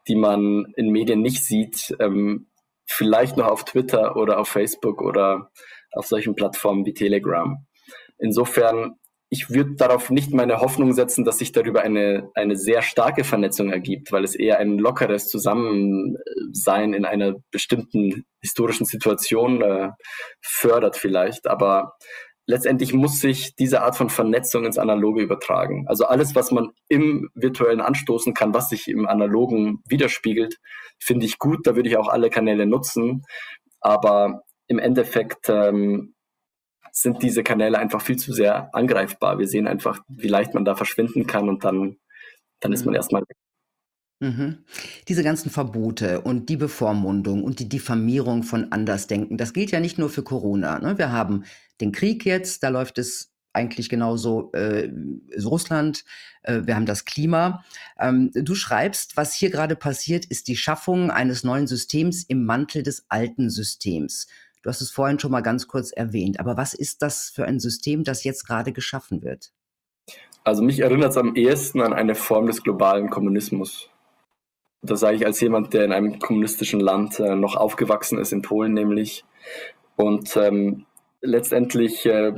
die 0.07 0.15
man 0.15 0.73
in 0.75 0.89
Medien 0.89 1.21
nicht 1.21 1.43
sieht. 1.43 1.95
Ähm, 1.99 2.47
vielleicht 2.85 3.37
noch 3.37 3.47
auf 3.47 3.65
Twitter 3.65 4.15
oder 4.15 4.39
auf 4.39 4.49
Facebook 4.49 5.01
oder 5.01 5.49
auf 5.91 6.05
solchen 6.05 6.35
Plattformen 6.35 6.85
wie 6.85 6.93
Telegram. 6.93 7.65
Insofern, 8.17 8.95
ich 9.29 9.49
würde 9.49 9.75
darauf 9.75 10.09
nicht 10.09 10.31
meine 10.31 10.59
Hoffnung 10.59 10.93
setzen, 10.93 11.25
dass 11.25 11.39
sich 11.39 11.51
darüber 11.51 11.81
eine, 11.81 12.29
eine 12.35 12.55
sehr 12.55 12.81
starke 12.81 13.23
Vernetzung 13.23 13.71
ergibt, 13.71 14.11
weil 14.11 14.23
es 14.23 14.35
eher 14.35 14.59
ein 14.59 14.77
lockeres 14.77 15.27
Zusammensein 15.27 16.93
in 16.93 17.05
einer 17.05 17.35
bestimmten 17.51 18.25
historischen 18.41 18.85
Situation 18.85 19.61
äh, 19.61 19.89
fördert 20.41 20.97
vielleicht. 20.97 21.47
Aber 21.47 21.95
letztendlich 22.45 22.93
muss 22.93 23.19
sich 23.19 23.55
diese 23.55 23.81
Art 23.81 23.95
von 23.95 24.09
Vernetzung 24.09 24.65
ins 24.65 24.77
Analoge 24.77 25.21
übertragen. 25.21 25.85
Also 25.87 26.05
alles, 26.05 26.35
was 26.35 26.51
man 26.51 26.71
im 26.89 27.29
virtuellen 27.33 27.81
anstoßen 27.81 28.33
kann, 28.33 28.53
was 28.53 28.69
sich 28.69 28.87
im 28.87 29.07
Analogen 29.07 29.81
widerspiegelt, 29.87 30.57
finde 30.99 31.25
ich 31.25 31.39
gut. 31.39 31.65
Da 31.65 31.75
würde 31.75 31.89
ich 31.89 31.97
auch 31.97 32.09
alle 32.09 32.29
Kanäle 32.29 32.65
nutzen. 32.65 33.23
Aber 33.79 34.43
im 34.67 34.79
Endeffekt 34.79 35.49
ähm, 35.49 36.15
sind 36.91 37.23
diese 37.23 37.43
Kanäle 37.43 37.79
einfach 37.79 38.01
viel 38.01 38.17
zu 38.17 38.33
sehr 38.33 38.73
angreifbar. 38.73 39.39
Wir 39.39 39.47
sehen 39.47 39.67
einfach, 39.67 39.99
wie 40.07 40.27
leicht 40.27 40.53
man 40.53 40.65
da 40.65 40.75
verschwinden 40.75 41.25
kann 41.27 41.49
und 41.49 41.63
dann, 41.63 41.97
dann 42.59 42.73
ist 42.73 42.85
man 42.85 42.91
mhm. 42.91 42.97
erstmal 42.97 43.21
weg. 43.21 43.37
Mhm. 44.23 44.59
Diese 45.09 45.21
ganzen 45.21 45.49
Verbote 45.49 46.21
und 46.21 46.47
die 46.47 46.55
Bevormundung 46.55 47.43
und 47.43 47.59
die 47.59 47.67
Diffamierung 47.67 48.43
von 48.43 48.71
Andersdenken, 48.71 49.37
das 49.37 49.51
gilt 49.51 49.71
ja 49.71 49.81
nicht 49.81 49.97
nur 49.97 50.09
für 50.09 50.23
Corona. 50.23 50.79
Ne? 50.79 50.97
Wir 50.97 51.11
haben 51.11 51.43
den 51.81 51.91
Krieg 51.91 52.25
jetzt, 52.25 52.63
da 52.63 52.69
läuft 52.69 52.99
es 52.99 53.33
eigentlich 53.51 53.89
genauso 53.89 54.49
äh, 54.53 54.89
Russland, 55.43 56.05
äh, 56.43 56.61
wir 56.63 56.75
haben 56.75 56.85
das 56.85 57.03
Klima. 57.03 57.65
Ähm, 57.99 58.31
du 58.33 58.55
schreibst, 58.55 59.17
was 59.17 59.33
hier 59.33 59.49
gerade 59.49 59.75
passiert, 59.75 60.23
ist 60.23 60.47
die 60.47 60.55
Schaffung 60.55 61.11
eines 61.11 61.43
neuen 61.43 61.67
Systems 61.67 62.23
im 62.23 62.45
Mantel 62.45 62.81
des 62.81 63.05
alten 63.09 63.49
Systems. 63.49 64.27
Du 64.61 64.69
hast 64.69 64.79
es 64.79 64.89
vorhin 64.89 65.19
schon 65.19 65.31
mal 65.31 65.41
ganz 65.41 65.67
kurz 65.67 65.91
erwähnt, 65.91 66.39
aber 66.39 66.55
was 66.55 66.73
ist 66.73 67.01
das 67.01 67.29
für 67.29 67.43
ein 67.43 67.59
System, 67.59 68.05
das 68.05 68.23
jetzt 68.23 68.47
gerade 68.47 68.71
geschaffen 68.71 69.21
wird? 69.21 69.51
Also 70.45 70.63
mich 70.63 70.79
erinnert 70.79 71.11
es 71.11 71.17
am 71.17 71.35
ehesten 71.35 71.81
an 71.81 71.91
eine 71.91 72.15
Form 72.15 72.47
des 72.47 72.63
globalen 72.63 73.09
Kommunismus. 73.09 73.89
Das 74.83 74.99
sage 74.99 75.15
ich 75.15 75.25
als 75.25 75.39
jemand, 75.39 75.73
der 75.73 75.85
in 75.85 75.93
einem 75.93 76.19
kommunistischen 76.19 76.81
Land 76.81 77.19
äh, 77.19 77.35
noch 77.35 77.55
aufgewachsen 77.55 78.19
ist, 78.19 78.33
in 78.33 78.41
Polen 78.41 78.73
nämlich. 78.73 79.23
Und 79.95 80.35
ähm, 80.35 80.85
letztendlich, 81.21 82.05
äh, 82.05 82.33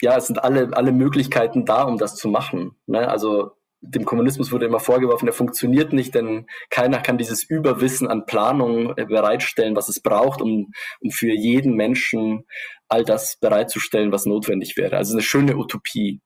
ja, 0.00 0.16
es 0.16 0.28
sind 0.28 0.42
alle, 0.42 0.70
alle 0.72 0.92
Möglichkeiten 0.92 1.64
da, 1.64 1.82
um 1.82 1.98
das 1.98 2.14
zu 2.14 2.28
machen. 2.28 2.76
Ne? 2.86 3.08
Also 3.08 3.52
dem 3.82 4.04
Kommunismus 4.04 4.52
wurde 4.52 4.66
immer 4.66 4.78
vorgeworfen, 4.78 5.26
er 5.26 5.32
funktioniert 5.32 5.92
nicht, 5.92 6.14
denn 6.14 6.46
keiner 6.68 7.00
kann 7.00 7.18
dieses 7.18 7.42
Überwissen 7.42 8.08
an 8.08 8.26
Planung 8.26 8.96
äh, 8.96 9.06
bereitstellen, 9.06 9.74
was 9.74 9.88
es 9.88 10.00
braucht, 10.00 10.42
um, 10.42 10.72
um 11.00 11.10
für 11.10 11.32
jeden 11.32 11.74
Menschen 11.74 12.44
all 12.88 13.04
das 13.04 13.36
bereitzustellen, 13.36 14.12
was 14.12 14.26
notwendig 14.26 14.76
wäre. 14.76 14.96
Also 14.96 15.14
eine 15.14 15.22
schöne 15.22 15.56
Utopie. 15.56 16.20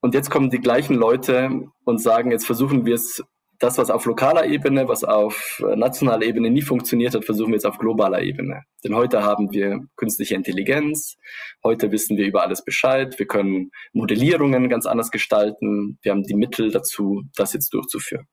Und 0.00 0.14
jetzt 0.14 0.30
kommen 0.30 0.50
die 0.50 0.60
gleichen 0.60 0.96
Leute 0.96 1.50
und 1.84 2.02
sagen, 2.02 2.30
jetzt 2.30 2.46
versuchen 2.46 2.84
wir 2.84 2.94
es 2.94 3.22
das, 3.58 3.78
was 3.78 3.90
auf 3.90 4.04
lokaler 4.04 4.46
Ebene, 4.46 4.88
was 4.88 5.04
auf 5.04 5.62
äh, 5.66 5.76
nationaler 5.76 6.24
Ebene 6.24 6.50
nie 6.50 6.62
funktioniert 6.62 7.14
hat, 7.14 7.24
versuchen 7.24 7.48
wir 7.48 7.56
jetzt 7.56 7.66
auf 7.66 7.78
globaler 7.78 8.22
Ebene. 8.22 8.62
Denn 8.84 8.94
heute 8.94 9.22
haben 9.22 9.52
wir 9.52 9.80
künstliche 9.96 10.34
Intelligenz, 10.34 11.16
heute 11.64 11.90
wissen 11.92 12.16
wir 12.16 12.26
über 12.26 12.42
alles 12.42 12.64
Bescheid, 12.64 13.18
wir 13.18 13.26
können 13.26 13.70
Modellierungen 13.92 14.68
ganz 14.68 14.86
anders 14.86 15.10
gestalten, 15.10 15.98
wir 16.02 16.12
haben 16.12 16.24
die 16.24 16.34
Mittel 16.34 16.70
dazu, 16.70 17.24
das 17.34 17.52
jetzt 17.52 17.72
durchzuführen. 17.72 18.26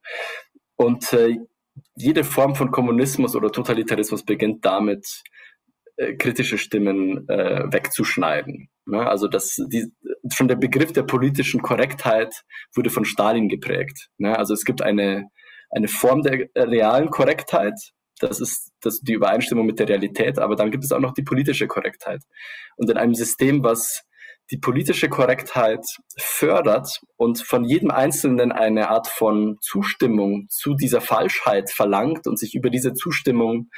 Und 0.75 1.13
äh, 1.13 1.37
jede 1.95 2.23
Form 2.23 2.55
von 2.55 2.71
Kommunismus 2.71 3.35
oder 3.35 3.51
Totalitarismus 3.51 4.23
beginnt 4.23 4.65
damit, 4.65 5.23
äh, 5.97 6.13
kritische 6.15 6.57
Stimmen 6.57 7.27
äh, 7.29 7.71
wegzuschneiden. 7.71 8.69
Ne? 8.85 9.07
Also 9.07 9.27
das, 9.27 9.55
die, 9.67 9.91
schon 10.31 10.47
der 10.47 10.55
Begriff 10.55 10.91
der 10.91 11.03
politischen 11.03 11.61
Korrektheit 11.61 12.33
wurde 12.75 12.89
von 12.89 13.05
Stalin 13.05 13.49
geprägt. 13.49 14.09
Ne? 14.17 14.37
Also 14.37 14.53
es 14.53 14.65
gibt 14.65 14.81
eine, 14.81 15.27
eine 15.69 15.87
Form 15.87 16.21
der 16.23 16.47
realen 16.55 17.09
Korrektheit, 17.09 17.75
das 18.19 18.39
ist 18.39 18.71
das, 18.81 19.01
die 19.01 19.13
Übereinstimmung 19.13 19.65
mit 19.65 19.79
der 19.79 19.89
Realität, 19.89 20.39
aber 20.39 20.55
dann 20.55 20.71
gibt 20.71 20.83
es 20.83 20.91
auch 20.91 20.99
noch 20.99 21.13
die 21.13 21.23
politische 21.23 21.67
Korrektheit. 21.67 22.21
Und 22.77 22.89
in 22.89 22.97
einem 22.97 23.15
System, 23.15 23.63
was 23.63 24.03
die 24.51 24.57
politische 24.57 25.09
Korrektheit 25.09 25.85
fördert 26.17 27.01
und 27.15 27.39
von 27.39 27.63
jedem 27.63 27.91
Einzelnen 27.91 28.51
eine 28.51 28.89
Art 28.89 29.07
von 29.07 29.57
Zustimmung 29.61 30.47
zu 30.49 30.75
dieser 30.75 31.01
Falschheit 31.01 31.71
verlangt 31.71 32.27
und 32.27 32.37
sich 32.37 32.53
über 32.53 32.69
diese 32.69 32.93
Zustimmung 32.93 33.69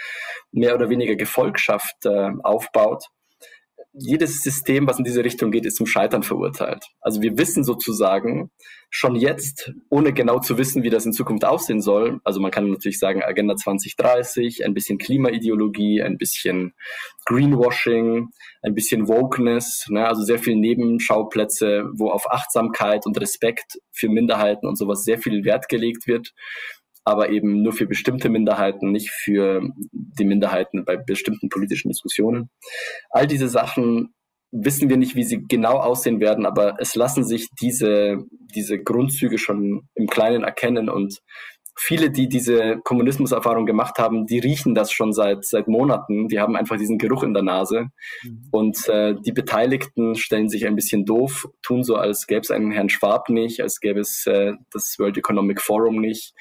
mehr 0.52 0.76
oder 0.76 0.90
weniger 0.90 1.16
Gefolgschaft 1.16 2.06
äh, 2.06 2.32
aufbaut, 2.44 3.06
jedes 3.98 4.44
System, 4.44 4.88
was 4.88 4.98
in 4.98 5.04
diese 5.06 5.24
Richtung 5.24 5.52
geht, 5.52 5.66
ist 5.66 5.78
zum 5.78 5.86
Scheitern 5.86 6.24
verurteilt. 6.24 6.86
Also 7.02 7.22
wir 7.22 7.38
wissen 7.38 7.64
sozusagen 7.64 8.52
schon 8.90 9.16
jetzt, 9.16 9.74
ohne 9.90 10.14
genau 10.14 10.40
zu 10.40 10.58
wissen, 10.58 10.84
wie 10.84 10.90
das 10.90 11.06
in 11.06 11.14
Zukunft 11.14 11.46
aussehen 11.46 11.82
soll, 11.82 12.20
also 12.24 12.40
man 12.40 12.52
kann 12.52 12.70
natürlich 12.70 13.00
sagen 13.00 13.24
Agenda 13.24 13.56
2030, 13.56 14.66
ein 14.66 14.74
bisschen 14.74 14.98
Klimaideologie, 14.98 16.02
ein 16.02 16.18
bisschen 16.18 16.74
Greenwashing, 17.26 18.30
ein 18.62 18.74
bisschen 18.74 19.08
Wokeness, 19.08 19.86
ne, 19.90 20.08
also 20.08 20.24
sehr 20.24 20.40
viele 20.40 20.58
Nebenschauplätze, 20.58 21.90
wo 21.94 22.10
auf 22.10 22.32
Achtsamkeit 22.32 23.06
und 23.06 23.20
Respekt 23.20 23.80
für 23.92 24.10
Minderheiten 24.10 24.68
und 24.68 24.78
sowas 24.78 25.04
sehr 25.04 25.20
viel 25.20 25.44
Wert 25.44 25.68
gelegt 25.68 26.08
wird 26.08 26.34
aber 27.06 27.30
eben 27.30 27.62
nur 27.62 27.72
für 27.72 27.86
bestimmte 27.86 28.30
Minderheiten, 28.30 28.92
nicht 28.92 29.12
für 29.12 29.62
die 29.92 30.26
Minderheiten 30.26 30.84
bei 30.86 30.98
bestimmten 30.98 31.50
politischen 31.50 31.90
Diskussionen. 31.90 32.50
All 33.12 33.28
diese 33.28 33.48
Sachen 33.48 34.14
wissen 34.52 34.90
wir 34.90 34.98
nicht, 34.98 35.16
wie 35.16 35.24
sie 35.24 35.44
genau 35.48 35.78
aussehen 35.78 36.20
werden, 36.20 36.46
aber 36.46 36.76
es 36.80 36.96
lassen 36.96 37.24
sich 37.24 37.50
diese, 37.62 38.18
diese 38.54 38.82
Grundzüge 38.82 39.38
schon 39.38 39.88
im 39.96 40.08
Kleinen 40.08 40.44
erkennen 40.44 40.90
und 40.90 41.20
viele, 41.78 42.10
die 42.10 42.30
diese 42.30 42.78
Kommunismuserfahrung 42.84 43.66
gemacht 43.66 43.98
haben, 44.00 44.26
die 44.26 44.40
riechen 44.40 44.76
das 44.76 44.92
schon 44.92 45.12
seit, 45.12 45.44
seit 45.46 45.68
Monaten. 45.68 46.30
Die 46.30 46.40
haben 46.40 46.56
einfach 46.56 46.78
diesen 46.78 46.98
Geruch 46.98 47.24
in 47.24 47.34
der 47.34 47.44
Nase. 47.44 47.88
Mhm. 48.24 48.48
Und 48.52 48.88
äh, 48.88 49.16
die 49.26 49.34
Beteiligten 49.34 50.16
stellen 50.16 50.48
sich 50.48 50.66
ein 50.66 50.76
bisschen 50.76 51.06
doof, 51.06 51.48
tun 51.62 51.84
so, 51.84 51.98
als 51.98 52.28
gäbe 52.28 52.42
es 52.42 52.52
einen 52.52 52.72
Herrn 52.72 52.90
Schwab 52.90 53.30
nicht, 53.30 53.62
als 53.62 53.82
gäbe 53.82 54.00
es 54.00 54.26
äh, 54.26 54.54
das 54.72 54.96
World 55.00 55.18
Economic 55.18 55.62
Forum 55.62 56.00
nicht 56.00 56.34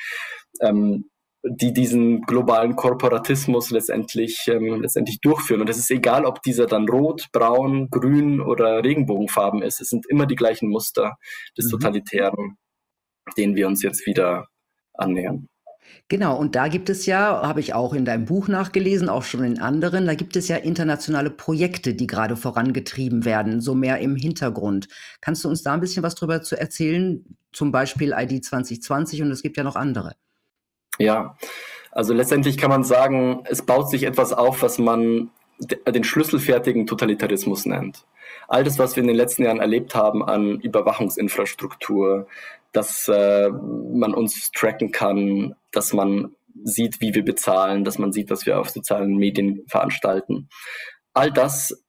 ähm, 0.61 1.11
die 1.47 1.73
diesen 1.73 2.23
globalen 2.23 2.75
Korporatismus 2.75 3.71
letztendlich, 3.71 4.47
ähm, 4.49 4.81
letztendlich 4.81 5.21
durchführen. 5.21 5.61
Und 5.61 5.69
es 5.69 5.77
ist 5.77 5.91
egal, 5.91 6.25
ob 6.25 6.43
dieser 6.43 6.67
dann 6.67 6.89
rot, 6.89 7.27
braun, 7.33 7.89
grün 7.91 8.41
oder 8.41 8.83
Regenbogenfarben 8.83 9.63
ist. 9.63 9.81
Es 9.81 9.89
sind 9.89 10.07
immer 10.09 10.27
die 10.27 10.37
gleichen 10.37 10.71
Muster 10.71 11.17
des 11.59 11.67
mhm. 11.67 11.71
Totalitären, 11.71 12.57
denen 13.37 13.57
wir 13.57 13.67
uns 13.67 13.83
jetzt 13.83 14.07
wieder 14.07 14.47
annähern. 14.95 15.49
Genau, 16.09 16.39
und 16.39 16.55
da 16.55 16.69
gibt 16.69 16.89
es 16.89 17.05
ja, 17.05 17.43
habe 17.47 17.61
ich 17.61 17.75
auch 17.75 17.93
in 17.93 18.07
deinem 18.07 18.25
Buch 18.25 18.49
nachgelesen, 18.49 19.11
auch 19.11 19.23
schon 19.23 19.45
in 19.45 19.59
anderen, 19.59 20.07
da 20.07 20.15
gibt 20.15 20.35
es 20.37 20.49
ja 20.49 20.57
internationale 20.57 21.31
Projekte, 21.31 21.95
die 21.95 22.07
gerade 22.07 22.37
vorangetrieben 22.37 23.25
werden, 23.27 23.61
so 23.61 23.75
mehr 23.75 23.99
im 23.99 24.17
Hintergrund. 24.17 24.89
Kannst 25.21 25.45
du 25.45 25.49
uns 25.49 25.63
da 25.63 25.75
ein 25.75 25.81
bisschen 25.81 26.03
was 26.03 26.15
drüber 26.15 26.41
zu 26.41 26.59
erzählen? 26.59 27.25
Zum 27.53 27.71
Beispiel 27.71 28.15
ID 28.17 28.45
2020 28.45 29.23
und 29.23 29.31
es 29.31 29.43
gibt 29.43 29.57
ja 29.57 29.63
noch 29.63 29.77
andere. 29.77 30.15
Ja, 30.99 31.37
also 31.91 32.13
letztendlich 32.13 32.57
kann 32.59 32.71
man 32.71 32.85
sagen, 32.85 33.45
es 33.49 33.63
baut 33.63 33.89
sich 33.89 34.05
etwas 34.05 34.33
auf, 34.33 34.63
was 34.63 34.79
man 34.79 35.31
den 35.59 36.05
schlüsselfertigen 36.05 36.87
Totalitarismus 36.87 37.67
nennt. 37.67 38.05
All 38.49 38.65
das, 38.65 38.79
was 38.79 38.97
wir 38.97 39.03
in 39.03 39.07
den 39.07 39.17
letzten 39.17 39.45
Jahren 39.45 39.61
erlebt 39.61 39.95
haben 39.95 40.25
an 40.25 40.61
Überwachungsinfrastruktur, 40.61 42.27
dass 42.73 43.09
äh, 43.09 43.51
man 43.51 44.13
uns 44.13 44.51
tracken 44.51 44.91
kann, 44.91 45.55
dass 45.71 45.93
man 45.93 46.35
sieht, 46.65 47.01
wie 47.01 47.15
wir 47.15 47.25
bezahlen, 47.25 47.85
dass 47.85 47.99
man 47.99 48.13
sieht, 48.13 48.31
was 48.31 48.47
wir 48.47 48.61
auf 48.61 48.71
sozialen 48.71 49.17
Medien 49.17 49.65
veranstalten. 49.69 50.49
All 51.13 51.31
das 51.31 51.85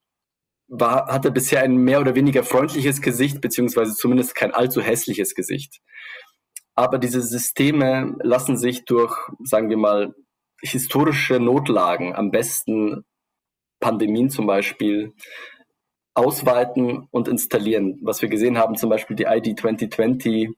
war, 0.68 1.08
hatte 1.08 1.32
bisher 1.32 1.62
ein 1.62 1.78
mehr 1.78 2.00
oder 2.00 2.15
weniger 2.15 2.44
freundliches 2.44 3.02
Gesicht, 3.02 3.41
beziehungsweise 3.41 3.94
zumindest 3.94 4.36
kein 4.36 4.54
allzu 4.54 4.82
hässliches 4.82 5.36
Gesicht. 5.36 5.82
Aber 6.76 6.98
diese 6.98 7.22
Systeme 7.22 8.16
lassen 8.22 8.58
sich 8.58 8.86
durch, 8.86 9.16
sagen 9.44 9.70
wir 9.70 9.78
mal, 9.78 10.14
historische 10.62 11.40
Notlagen 11.40 12.16
am 12.16 12.32
besten 12.32 13.06
Pandemien 13.80 14.30
zum 14.30 14.48
Beispiel 14.48 15.14
ausweiten 16.16 17.08
und 17.12 17.28
installieren. 17.28 18.00
Was 18.02 18.22
wir 18.22 18.30
gesehen 18.30 18.58
haben, 18.58 18.76
zum 18.76 18.90
Beispiel 18.90 19.16
die 19.16 19.26
ID 19.26 19.60
2020 19.60 20.50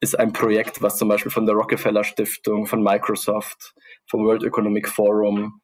ist 0.00 0.18
ein 0.18 0.32
Projekt, 0.32 0.82
was 0.82 0.96
zum 0.96 1.08
Beispiel 1.08 1.30
von 1.30 1.46
der 1.46 1.54
Rockefeller 1.54 2.02
Stiftung, 2.02 2.66
von 2.66 2.82
Microsoft, 2.82 3.74
vom 4.08 4.24
World 4.24 4.42
Economic 4.42 4.88
Forum 4.88 5.60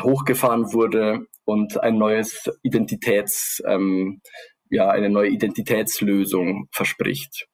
hochgefahren 0.00 0.72
wurde 0.72 1.26
und 1.44 1.82
ein 1.82 1.98
neues 1.98 2.50
Identitäts, 2.62 3.62
ähm, 3.66 4.22
ja, 4.70 4.88
eine 4.88 5.10
neue 5.10 5.28
Identitätslösung 5.28 6.68
verspricht. 6.72 7.46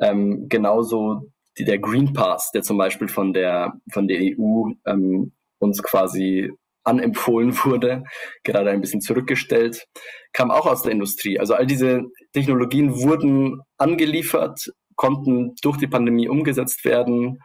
Ähm, 0.00 0.48
genauso 0.48 1.30
die, 1.58 1.64
der 1.64 1.78
Green 1.78 2.12
Pass, 2.12 2.50
der 2.52 2.62
zum 2.62 2.78
Beispiel 2.78 3.08
von 3.08 3.32
der, 3.32 3.74
von 3.92 4.08
der 4.08 4.20
EU 4.20 4.70
ähm, 4.86 5.32
uns 5.58 5.82
quasi 5.82 6.50
anempfohlen 6.84 7.56
wurde, 7.64 8.04
gerade 8.44 8.70
ein 8.70 8.80
bisschen 8.80 9.00
zurückgestellt, 9.00 9.86
kam 10.32 10.50
auch 10.50 10.66
aus 10.66 10.82
der 10.82 10.92
Industrie. 10.92 11.38
Also 11.38 11.54
all 11.54 11.66
diese 11.66 12.02
Technologien 12.32 12.94
wurden 12.94 13.60
angeliefert, 13.78 14.72
konnten 14.94 15.54
durch 15.62 15.76
die 15.76 15.88
Pandemie 15.88 16.28
umgesetzt 16.28 16.84
werden 16.84 17.38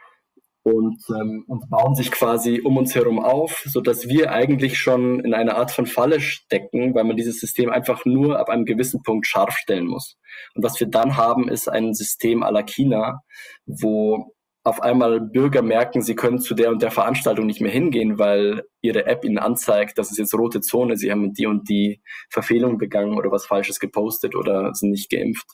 und, 0.64 1.02
ähm, 1.10 1.44
und 1.48 1.70
bauen 1.70 1.96
sich 1.96 2.12
quasi 2.12 2.62
um 2.64 2.78
uns 2.78 2.94
herum 2.94 3.20
auf, 3.20 3.64
so 3.66 3.82
dass 3.82 4.08
wir 4.08 4.32
eigentlich 4.32 4.78
schon 4.78 5.20
in 5.22 5.34
einer 5.34 5.58
Art 5.58 5.72
von 5.72 5.86
Falle 5.86 6.20
stecken, 6.20 6.94
weil 6.94 7.04
man 7.04 7.18
dieses 7.18 7.40
System 7.40 7.70
einfach 7.70 8.06
nur 8.06 8.40
ab 8.40 8.50
einem 8.50 8.66
gewissen 8.66 9.02
Punkt 9.02 9.26
scharf 9.26 9.56
stellen 9.58 9.88
muss. 9.88 10.18
Und 10.54 10.64
was 10.64 10.80
wir 10.80 10.88
dann 10.88 11.18
haben, 11.18 11.50
ist 11.50 11.68
ein 11.68 11.94
System 11.94 12.44
à 12.44 12.52
la 12.52 12.64
China, 12.64 13.22
wo 13.66 14.34
auf 14.64 14.82
einmal 14.82 15.20
Bürger 15.20 15.64
merken, 15.64 16.04
sie 16.04 16.16
können 16.16 16.40
zu 16.40 16.54
der 16.54 16.70
und 16.70 16.84
der 16.84 16.92
Veranstaltung 16.92 17.48
nicht 17.48 17.62
mehr 17.62 17.72
hingehen, 17.72 18.20
weil 18.20 18.62
ihre 18.82 19.08
App 19.08 19.26
ihnen 19.26 19.40
anzeigt, 19.40 19.98
das 19.98 20.12
ist 20.12 20.20
jetzt 20.20 20.36
rote 20.36 20.62
Zone, 20.62 20.98
sie 20.98 21.12
haben 21.12 21.34
die 21.34 21.48
und 21.48 21.68
die 21.68 22.02
Verfehlung 22.30 22.78
begangen 22.78 23.18
oder 23.18 23.32
was 23.32 23.48
Falsches 23.48 23.80
gepostet 23.80 24.36
oder 24.36 24.76
sind 24.76 24.92
nicht 24.92 25.10
geimpft 25.10 25.48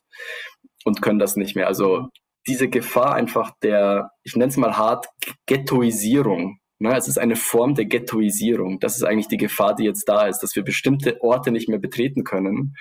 und 0.84 1.02
können 1.02 1.20
das 1.20 1.38
nicht 1.38 1.56
mehr. 1.56 1.68
Also 1.68 2.10
diese 2.48 2.70
Gefahr 2.70 3.14
einfach 3.14 3.52
der, 3.62 4.12
ich 4.24 4.36
nenne 4.36 4.50
es 4.50 4.58
mal 4.58 4.78
hart, 4.78 5.08
Ghettoisierung. 5.46 6.60
Ne? 6.80 6.96
Es 6.96 7.08
ist 7.08 7.18
eine 7.18 7.36
Form 7.36 7.76
der 7.76 7.86
Ghettoisierung. 7.86 8.80
Das 8.80 8.96
ist 8.96 9.04
eigentlich 9.04 9.28
die 9.28 9.38
Gefahr, 9.38 9.76
die 9.76 9.84
jetzt 9.84 10.06
da 10.06 10.28
ist, 10.28 10.40
dass 10.40 10.56
wir 10.56 10.64
bestimmte 10.64 11.22
Orte 11.22 11.52
nicht 11.52 11.70
mehr 11.70 11.80
betreten 11.80 12.24
können 12.24 12.76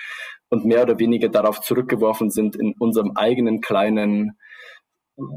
und 0.48 0.64
mehr 0.64 0.83
oder 0.83 0.98
weniger 0.98 1.29
darauf 1.29 1.61
zurückgeworfen 1.61 2.31
sind, 2.31 2.57
in 2.57 2.74
unserem 2.79 3.12
eigenen 3.16 3.61
kleinen 3.61 4.38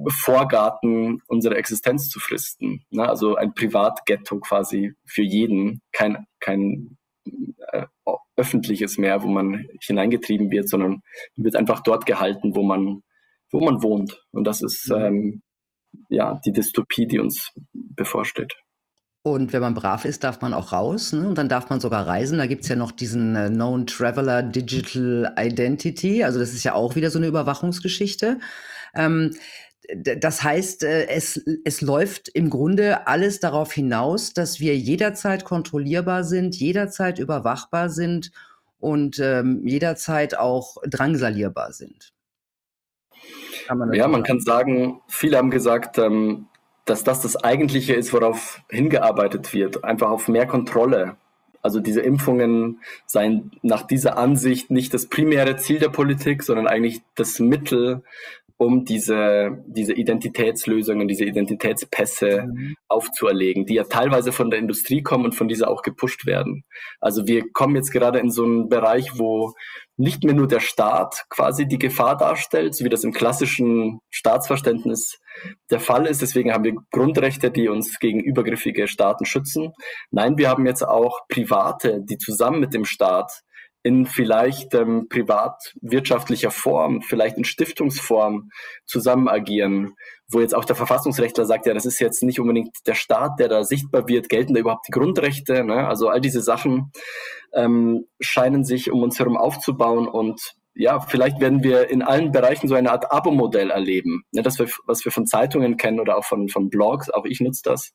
Vorgarten 0.10 1.22
unsere 1.28 1.56
Existenz 1.56 2.10
zu 2.10 2.20
fristen. 2.20 2.84
Ne? 2.90 3.08
Also 3.08 3.36
ein 3.36 3.54
Privatghetto 3.54 4.40
quasi 4.40 4.94
für 5.06 5.24
jeden, 5.24 5.82
kein, 5.94 6.26
kein 6.42 6.98
äh, 7.72 7.86
öffentliches 8.36 8.98
mehr, 8.98 9.24
wo 9.24 9.28
man 9.28 9.68
hineingetrieben 9.82 10.52
wird, 10.52 10.70
sondern 10.70 11.02
wird 11.36 11.56
einfach 11.56 11.82
dort 11.82 12.06
gehalten, 12.06 12.56
wo 12.56 12.64
man, 12.64 13.04
wo 13.52 13.60
man 13.60 13.82
wohnt. 13.84 14.24
Und 14.32 14.46
das 14.46 14.62
ist 14.62 14.90
mhm. 14.90 14.96
ähm, 14.96 15.42
ja 16.10 16.40
die 16.46 16.52
Dystopie, 16.52 17.08
die 17.08 17.20
uns 17.20 17.52
bevorsteht. 17.74 18.54
Und 19.22 19.52
wenn 19.52 19.62
man 19.62 19.74
brav 19.74 20.06
ist, 20.06 20.24
darf 20.24 20.42
man 20.42 20.54
auch 20.54 20.72
raus 20.72 21.12
ne? 21.12 21.28
und 21.28 21.38
dann 21.38 21.50
darf 21.50 21.70
man 21.70 21.82
sogar 21.82 22.08
reisen. 22.08 22.38
Da 22.38 22.48
gibt 22.48 22.64
es 22.64 22.70
ja 22.70 22.78
noch 22.78 22.92
diesen 22.92 23.36
äh, 23.36 23.50
Known 23.50 23.86
Traveler 23.86 24.44
Digital 24.44 25.34
Identity. 25.38 26.24
Also 26.24 26.40
das 26.40 26.54
ist 26.54 26.64
ja 26.64 26.74
auch 26.74 26.96
wieder 26.96 27.12
so 27.12 27.20
eine 27.20 27.28
Überwachungsgeschichte. 27.28 28.40
Ähm, 28.96 29.36
das 29.96 30.44
heißt, 30.44 30.84
äh, 30.84 31.08
es, 31.08 31.44
es 31.66 31.82
läuft 31.82 32.30
im 32.30 32.50
Grunde 32.50 33.08
alles 33.08 33.42
darauf 33.42 33.74
hinaus, 33.74 34.34
dass 34.34 34.60
wir 34.62 34.78
jederzeit 34.78 35.44
kontrollierbar 35.44 36.24
sind, 36.24 36.56
jederzeit 36.56 37.20
überwachbar 37.20 37.90
sind 37.90 38.32
und 38.78 39.20
ähm, 39.20 39.66
jederzeit 39.66 40.38
auch 40.38 40.78
drangsalierbar 40.88 41.74
sind. 41.74 42.14
Man 43.74 43.94
ja, 43.94 44.08
man 44.08 44.24
kann 44.24 44.40
sagen, 44.40 45.02
viele 45.08 45.38
haben 45.38 45.52
gesagt, 45.52 45.98
ähm, 45.98 46.48
dass 46.86 47.04
das 47.04 47.22
das 47.22 47.36
Eigentliche 47.36 47.94
ist, 47.94 48.14
worauf 48.14 48.62
hingearbeitet 48.70 49.54
wird, 49.54 49.84
einfach 49.84 50.10
auf 50.10 50.28
mehr 50.28 50.48
Kontrolle. 50.48 51.18
Also 51.62 51.80
diese 51.80 52.02
Impfungen 52.02 52.80
seien 53.06 53.52
nach 53.62 53.84
dieser 53.86 54.18
Ansicht 54.18 54.72
nicht 54.72 54.94
das 54.94 55.08
primäre 55.08 55.58
Ziel 55.58 55.80
der 55.80 55.90
Politik, 55.90 56.42
sondern 56.42 56.68
eigentlich 56.68 57.02
das 57.16 57.40
Mittel, 57.40 58.02
um 58.60 58.84
diese, 58.84 59.64
diese 59.68 59.94
Identitätslösungen, 59.94 61.08
diese 61.08 61.24
Identitätspässe 61.24 62.48
mhm. 62.48 62.76
aufzuerlegen, 62.90 63.66
die 63.66 63.76
ja 63.76 63.86
teilweise 63.86 64.34
von 64.34 64.50
der 64.50 64.60
Industrie 64.60 65.02
kommen 65.02 65.26
und 65.26 65.36
von 65.36 65.48
dieser 65.48 65.70
auch 65.70 65.82
gepusht 65.82 66.26
werden. 66.26 66.66
Also 67.00 67.26
wir 67.26 67.50
kommen 67.52 67.78
jetzt 67.78 67.92
gerade 67.92 68.20
in 68.20 68.32
so 68.32 68.44
einen 68.44 68.68
Bereich, 68.68 69.18
wo 69.18 69.54
nicht 70.00 70.24
mehr 70.24 70.34
nur 70.34 70.48
der 70.48 70.62
Staat 70.62 71.26
quasi 71.30 71.68
die 71.68 71.78
Gefahr 71.78 72.16
darstellt, 72.16 72.74
so 72.74 72.86
wie 72.86 72.90
das 72.90 73.04
im 73.04 73.12
klassischen 73.12 74.00
Staatsverständnis 74.10 75.20
der 75.70 75.82
Fall 75.82 76.06
ist. 76.06 76.22
Deswegen 76.22 76.54
haben 76.54 76.64
wir 76.64 76.76
Grundrechte, 76.92 77.52
die 77.52 77.68
uns 77.68 78.00
gegen 78.00 78.22
übergriffige 78.22 78.88
Staaten 78.88 79.26
schützen. 79.26 79.74
Nein, 80.10 80.38
wir 80.38 80.50
haben 80.50 80.66
jetzt 80.66 80.88
auch 80.88 81.28
Private, 81.28 82.02
die 82.02 82.18
zusammen 82.18 82.62
mit 82.62 82.74
dem 82.74 82.86
Staat 82.86 83.44
in 83.84 84.06
vielleicht 84.06 84.74
ähm, 84.74 85.08
privatwirtschaftlicher 85.10 86.52
Form, 86.52 87.02
vielleicht 87.02 87.38
in 87.38 87.46
Stiftungsform 87.46 88.50
zusammen 88.86 89.28
agieren, 89.28 89.96
wo 90.28 90.42
jetzt 90.42 90.54
auch 90.54 90.66
der 90.66 90.76
Verfassungsrechtler 90.76 91.46
sagt, 91.46 91.66
ja, 91.66 91.74
das 91.74 91.86
ist 91.86 92.00
jetzt 92.00 92.22
nicht 92.24 92.40
unbedingt 92.40 92.76
der 92.86 92.94
Staat, 92.94 93.40
der 93.40 93.48
da 93.48 93.64
sichtbar 93.64 94.08
wird, 94.08 94.30
gelten 94.30 94.54
da 94.54 94.60
überhaupt 94.60 94.88
die 94.88 94.92
Grundrechte, 94.92 95.64
ne? 95.64 95.88
also 95.88 96.10
all 96.10 96.22
diese 96.22 96.42
Sachen 96.42 96.92
ähm, 97.54 98.06
scheinen 98.20 98.64
sich 98.64 98.92
um 98.92 99.02
uns 99.02 99.18
herum 99.18 99.38
aufzubauen 99.38 100.08
und 100.08 100.56
ja, 100.76 101.00
vielleicht 101.00 101.40
werden 101.42 101.64
wir 101.64 101.90
in 101.90 102.02
allen 102.02 102.32
Bereichen 102.32 102.68
so 102.68 102.76
eine 102.76 102.92
Art 102.92 103.12
Abo-Modell 103.12 103.72
erleben, 103.72 104.24
ne, 104.32 104.44
das 104.44 104.60
was 104.60 105.04
wir 105.04 105.12
von 105.12 105.26
Zeitungen 105.26 105.78
kennen 105.78 106.00
oder 106.00 106.18
auch 106.18 106.26
von, 106.26 106.48
von 106.48 106.70
Blogs, 106.70 107.10
auch 107.10 107.26
ich 107.26 107.42
nutze 107.42 107.62
das, 107.66 107.92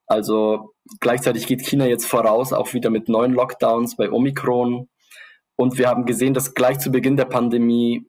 Also 0.06 0.74
gleichzeitig 1.00 1.46
geht 1.46 1.62
China 1.62 1.87
jetzt 1.87 2.06
voraus, 2.06 2.52
auch 2.52 2.74
wieder 2.74 2.90
mit 2.90 3.09
neuen 3.09 3.32
Lockdowns 3.32 3.96
bei 3.96 4.11
Omikron. 4.11 4.88
Und 5.56 5.78
wir 5.78 5.88
haben 5.88 6.06
gesehen, 6.06 6.35
dass 6.35 6.54
gleich 6.54 6.78
zu 6.78 6.90
Beginn 6.90 7.16
der 7.16 7.24
Pandemie 7.24 8.06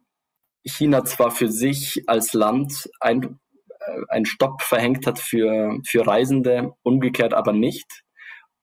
China 0.65 1.06
zwar 1.06 1.32
für 1.32 1.50
sich 1.50 2.04
als 2.08 2.34
Land 2.34 2.89
ein 3.00 3.39
äh, 3.88 4.02
einen 4.10 4.26
Stopp 4.26 4.62
verhängt 4.62 5.08
hat 5.08 5.19
für, 5.19 5.80
für 5.86 6.06
Reisende, 6.06 6.73
umgekehrt 6.84 7.34
aber 7.34 7.54
nicht. 7.54 8.04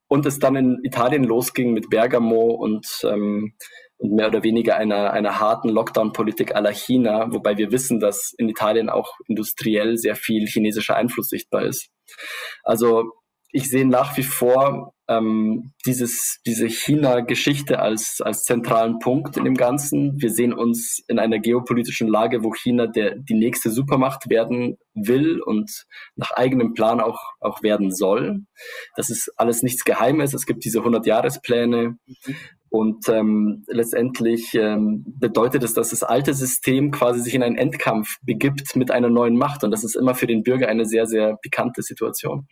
Und 0.09 0.27
es 0.27 0.39
dann 0.39 0.57
in 0.57 0.79
Italien 0.85 1.25
losging 1.25 1.73
mit 1.73 1.91
Bergamo 1.91 2.53
und 2.53 2.87
ähm, 3.05 3.55
mehr 3.99 4.29
oder 4.29 4.43
weniger 4.43 4.77
einer, 4.77 5.13
einer 5.13 5.41
harten 5.41 5.69
Lockdown-Politik 5.69 6.55
aller 6.55 6.73
China, 6.73 7.33
wobei 7.33 7.57
wir 7.57 7.73
wissen, 7.73 8.01
dass 8.01 8.35
in 8.37 8.49
Italien 8.49 8.91
auch 8.91 9.13
industriell 9.29 9.97
sehr 9.97 10.17
viel 10.17 10.47
chinesischer 10.47 10.97
Einfluss 10.97 11.29
sichtbar 11.29 11.63
ist. 11.65 11.91
Also 12.63 13.13
ich 13.55 13.71
sehe 13.71 13.87
nach 13.87 14.17
wie 14.17 14.25
vor 14.25 14.95
ähm, 15.07 15.73
dieses, 15.87 16.41
diese 16.45 16.67
China-Geschichte 16.67 17.79
als, 17.79 18.21
als 18.21 18.43
zentralen 18.43 18.99
Punkt 18.99 19.37
in 19.37 19.45
dem 19.45 19.55
Ganzen. 19.55 20.21
Wir 20.21 20.31
sehen 20.31 20.53
uns 20.53 21.05
in 21.07 21.21
einer 21.21 21.39
geopolitischen 21.39 22.09
Lage, 22.09 22.43
wo 22.43 22.53
China 22.53 22.89
der, 22.89 23.15
die 23.15 23.35
nächste 23.35 23.71
Supermacht 23.71 24.29
werden 24.29 24.77
will 24.93 25.41
und 25.41 25.71
nach 26.17 26.33
eigenem 26.33 26.75
Plan 26.75 27.01
auch, 27.01 27.21
auch 27.39 27.63
werden 27.63 27.93
soll. 27.95 28.41
Das 28.97 29.09
ist 29.09 29.33
alles 29.37 29.63
nichts 29.63 29.85
Geheimes. 29.85 30.35
Es 30.35 30.47
gibt 30.47 30.65
diese 30.65 30.81
100-Jahrespläne. 30.81 31.97
Mhm. 32.07 32.37
Und 32.71 33.09
ähm, 33.09 33.63
letztendlich 33.69 34.53
ähm, 34.55 35.05
bedeutet 35.07 35.63
es, 35.63 35.75
dass 35.75 35.91
das 35.91 36.03
alte 36.03 36.35
System 36.35 36.91
quasi 36.91 37.21
sich 37.21 37.35
in 37.37 37.45
einen 37.45 37.57
Endkampf 37.57 38.17
begibt 38.23 38.75
mit 38.75 38.91
einer 38.91 39.11
neuen 39.11 39.37
Macht. 39.37 39.63
Und 39.63 39.71
das 39.71 39.85
ist 39.85 39.95
immer 39.95 40.17
für 40.17 40.27
den 40.27 40.43
Bürger 40.43 40.67
eine 40.67 40.87
sehr, 40.87 41.07
sehr 41.07 41.37
pikante 41.37 41.83
Situation. 41.83 42.49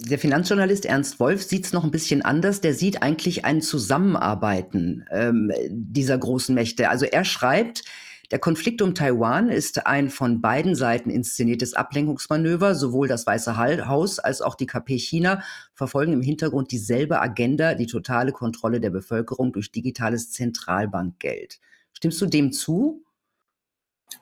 Der 0.00 0.18
Finanzjournalist 0.20 0.86
Ernst 0.86 1.18
Wolf 1.18 1.42
sieht 1.42 1.66
es 1.66 1.72
noch 1.72 1.82
ein 1.82 1.90
bisschen 1.90 2.22
anders. 2.22 2.60
Der 2.60 2.72
sieht 2.72 3.02
eigentlich 3.02 3.44
ein 3.44 3.60
Zusammenarbeiten 3.60 5.04
ähm, 5.10 5.52
dieser 5.68 6.16
großen 6.16 6.54
Mächte. 6.54 6.88
Also 6.88 7.04
er 7.04 7.24
schreibt, 7.24 7.82
der 8.30 8.38
Konflikt 8.38 8.80
um 8.80 8.94
Taiwan 8.94 9.48
ist 9.48 9.86
ein 9.86 10.08
von 10.08 10.40
beiden 10.40 10.76
Seiten 10.76 11.10
inszeniertes 11.10 11.74
Ablenkungsmanöver. 11.74 12.76
Sowohl 12.76 13.08
das 13.08 13.26
Weiße 13.26 13.56
Haus 13.56 14.20
als 14.20 14.40
auch 14.40 14.54
die 14.54 14.66
KP 14.66 14.98
China 14.98 15.42
verfolgen 15.74 16.12
im 16.12 16.22
Hintergrund 16.22 16.70
dieselbe 16.70 17.20
Agenda, 17.20 17.74
die 17.74 17.86
totale 17.86 18.30
Kontrolle 18.30 18.80
der 18.80 18.90
Bevölkerung 18.90 19.52
durch 19.52 19.72
digitales 19.72 20.30
Zentralbankgeld. 20.30 21.58
Stimmst 21.92 22.20
du 22.20 22.26
dem 22.26 22.52
zu? 22.52 23.02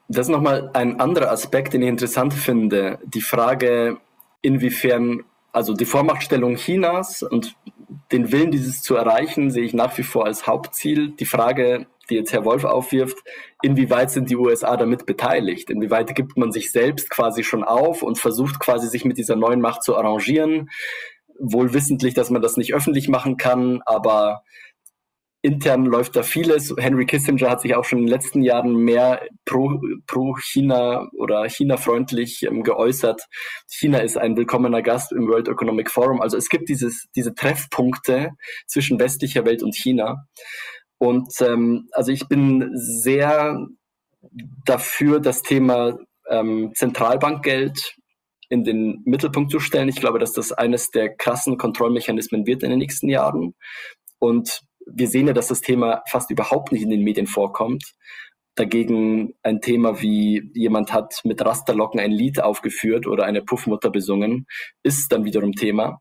Das 0.09 0.29
ist 0.29 0.33
nochmal 0.33 0.71
ein 0.73 1.01
anderer 1.01 1.31
Aspekt, 1.31 1.75
den 1.75 1.83
ich 1.83 1.89
interessant 1.89 2.33
finde. 2.33 2.99
Die 3.05 3.21
Frage, 3.21 3.99
inwiefern 4.41 5.25
also 5.57 5.73
die 5.73 5.87
Vormachtstellung 5.87 6.57
Chinas 6.57 7.23
und 7.23 7.57
den 8.13 8.31
Willen, 8.31 8.51
dieses 8.51 8.83
zu 8.83 8.95
erreichen, 8.95 9.51
sehe 9.51 9.65
ich 9.65 9.73
nach 9.73 9.97
wie 9.97 10.03
vor 10.03 10.27
als 10.27 10.47
Hauptziel. 10.47 11.13
Die 11.13 11.25
Frage, 11.25 11.87
die 12.11 12.17
jetzt 12.17 12.35
Herr 12.35 12.45
Wolf 12.45 12.65
aufwirft, 12.65 13.17
inwieweit 13.63 14.11
sind 14.11 14.29
die 14.29 14.37
USA 14.37 14.77
damit 14.77 15.07
beteiligt? 15.07 15.71
Inwieweit 15.71 16.15
gibt 16.15 16.37
man 16.37 16.53
sich 16.53 16.71
selbst 16.71 17.09
quasi 17.09 17.43
schon 17.43 17.65
auf 17.65 18.03
und 18.03 18.19
versucht 18.19 18.61
quasi 18.61 18.87
sich 18.89 19.07
mit 19.07 19.17
dieser 19.17 19.35
neuen 19.35 19.63
Macht 19.63 19.83
zu 19.83 19.97
arrangieren? 19.97 20.69
Wohl 21.39 21.73
wissentlich, 21.73 22.13
dass 22.13 22.29
man 22.29 22.43
das 22.43 22.59
nicht 22.59 22.75
öffentlich 22.75 23.09
machen 23.09 23.39
kann, 23.39 23.81
aber 23.87 24.43
intern 25.43 25.85
läuft 25.85 26.17
da 26.17 26.23
vieles. 26.23 26.75
Henry 26.77 27.07
Kissinger 27.07 27.51
hat 27.51 27.61
sich 27.61 27.75
auch 27.75 27.85
schon 27.85 28.01
in 28.01 28.07
den 28.07 28.13
letzten 28.13 28.43
Jahren 28.43 28.75
mehr 28.75 29.23
pro, 29.45 29.81
pro 30.07 30.37
China 30.37 31.09
oder 31.19 31.49
China-freundlich 31.49 32.43
ähm, 32.43 32.63
geäußert. 32.63 33.23
China 33.69 33.99
ist 33.99 34.17
ein 34.17 34.37
willkommener 34.37 34.83
Gast 34.83 35.13
im 35.13 35.29
World 35.29 35.49
Economic 35.49 35.91
Forum. 35.91 36.21
Also 36.21 36.37
es 36.37 36.49
gibt 36.49 36.69
dieses, 36.69 37.07
diese 37.15 37.35
Treffpunkte 37.35 38.31
zwischen 38.67 38.99
westlicher 38.99 39.45
Welt 39.45 39.63
und 39.63 39.75
China. 39.77 40.27
Und 40.99 41.33
ähm, 41.41 41.89
also 41.93 42.11
ich 42.11 42.29
bin 42.29 42.71
sehr 42.75 43.67
dafür, 44.65 45.21
das 45.21 45.43
Thema 45.43 45.99
ähm, 46.29 46.73
Zentralbankgeld 46.75 47.95
in 48.49 48.65
den 48.65 49.03
Mittelpunkt 49.05 49.51
zu 49.51 49.61
stellen. 49.61 49.89
Ich 49.89 50.01
glaube, 50.01 50.19
dass 50.19 50.33
das 50.33 50.53
eines 50.53 50.91
der 50.91 51.15
krassen 51.15 51.59
Kontrollmechanismen 51.59 52.47
wird 52.47 52.63
in 52.63 52.71
den 52.71 52.79
nächsten 52.79 53.09
Jahren. 53.09 53.55
Und 54.19 54.63
wir 54.87 55.09
sehen 55.09 55.27
ja, 55.27 55.33
dass 55.33 55.49
das 55.49 55.61
Thema 55.61 56.03
fast 56.09 56.31
überhaupt 56.31 56.73
nicht 56.73 56.83
in 56.83 56.91
den 56.91 57.03
Medien 57.03 57.27
vorkommt. 57.27 57.95
Dagegen 58.55 59.35
ein 59.43 59.61
Thema 59.61 60.01
wie 60.01 60.51
jemand 60.55 60.93
hat 60.93 61.21
mit 61.25 61.45
Rasterlocken 61.45 62.01
ein 62.01 62.13
Lied 62.13 62.41
aufgeführt 62.43 63.07
oder 63.07 63.25
eine 63.25 63.43
Puffmutter 63.43 63.91
besungen, 63.91 64.47
ist 64.83 65.13
dann 65.13 65.25
wiederum 65.25 65.53
Thema. 65.53 66.01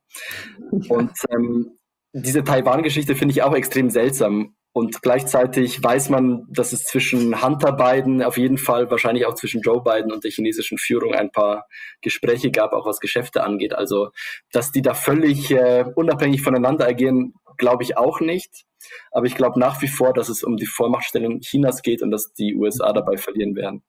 Und 0.88 1.12
ähm, 1.30 1.78
diese 2.14 2.46
Taiwan-Geschichte 2.46 3.16
finde 3.16 3.34
ich 3.34 3.44
auch 3.44 3.54
extrem 3.54 3.90
seltsam. 3.90 4.56
Und 4.78 5.02
gleichzeitig 5.02 5.82
weiß 5.82 6.10
man, 6.10 6.48
dass 6.50 6.74
es 6.74 6.84
zwischen 6.84 7.42
Hunter 7.42 7.72
Biden, 7.72 8.22
auf 8.22 8.38
jeden 8.38 8.58
Fall 8.58 8.92
wahrscheinlich 8.92 9.26
auch 9.26 9.34
zwischen 9.34 9.62
Joe 9.62 9.82
Biden 9.82 10.12
und 10.12 10.26
der 10.26 10.32
chinesischen 10.32 10.78
Führung 10.78 11.16
ein 11.16 11.32
paar 11.32 11.66
Gespräche 12.02 12.52
gab, 12.52 12.74
auch 12.74 12.86
was 12.86 13.00
Geschäfte 13.00 13.42
angeht. 13.46 13.74
Also, 13.74 14.10
dass 14.52 14.74
die 14.74 14.82
da 14.82 14.94
völlig 14.94 15.50
äh, 15.52 15.86
unabhängig 15.96 16.42
voneinander 16.42 16.86
agieren, 16.86 17.36
glaube 17.58 17.84
ich 17.84 17.96
auch 17.96 18.20
nicht. 18.20 18.66
Aber 19.12 19.26
ich 19.26 19.36
glaube 19.36 19.58
nach 19.62 19.82
wie 19.82 19.88
vor, 19.88 20.12
dass 20.12 20.28
es 20.28 20.44
um 20.44 20.58
die 20.58 20.66
Vormachtstellung 20.66 21.40
Chinas 21.40 21.82
geht 21.82 22.02
und 22.02 22.12
dass 22.12 22.34
die 22.34 22.54
USA 22.54 22.92
dabei 22.92 23.16
verlieren 23.16 23.56
werden. 23.56 23.82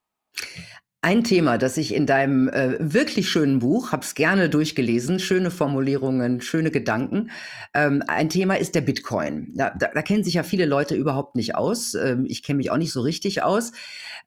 Ein 1.07 1.23
Thema, 1.23 1.57
das 1.57 1.77
ich 1.77 1.95
in 1.95 2.05
deinem 2.05 2.49
äh, 2.49 2.79
wirklich 2.81 3.29
schönen 3.29 3.61
Buch, 3.61 3.93
habe 3.93 4.03
es 4.03 4.17
gerne 4.17 4.51
durchgelesen, 4.51 5.21
schöne 5.21 5.53
Formulierungen, 5.53 6.41
schöne 6.41 6.73
Gedanken. 6.73 7.31
Ähm, 7.75 8.03
ein 8.09 8.29
Thema 8.29 8.55
ist 8.55 8.75
der 8.75 8.81
Bitcoin. 8.81 9.53
Da, 9.55 9.71
da, 9.71 9.87
da, 9.95 10.03
kennen 10.03 10.25
sich 10.25 10.35
ja 10.35 10.43
viele 10.43 10.67
Leute 10.67 10.97
überhaupt 10.97 11.37
nicht 11.37 11.55
aus. 11.55 11.95
Ähm, 11.95 12.25
ich 12.27 12.43
kenne 12.43 12.57
mich 12.57 12.73
auch 12.73 12.77
nicht 12.77 12.91
so 12.91 13.03
richtig 13.03 13.45
aus. 13.45 13.71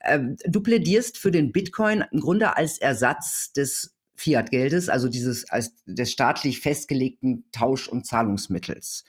Ähm, 0.02 0.36
du 0.46 0.62
plädierst 0.62 1.18
für 1.18 1.30
den 1.30 1.52
Bitcoin 1.52 2.02
im 2.12 2.20
Grunde 2.20 2.56
als 2.56 2.78
Ersatz 2.78 3.52
des 3.52 3.94
Fiat-Geldes, 4.14 4.88
also 4.88 5.10
dieses 5.10 5.50
als 5.50 5.74
des 5.84 6.10
staatlich 6.10 6.60
festgelegten 6.60 7.44
Tausch- 7.52 7.88
und 7.88 8.06
Zahlungsmittels. 8.06 9.04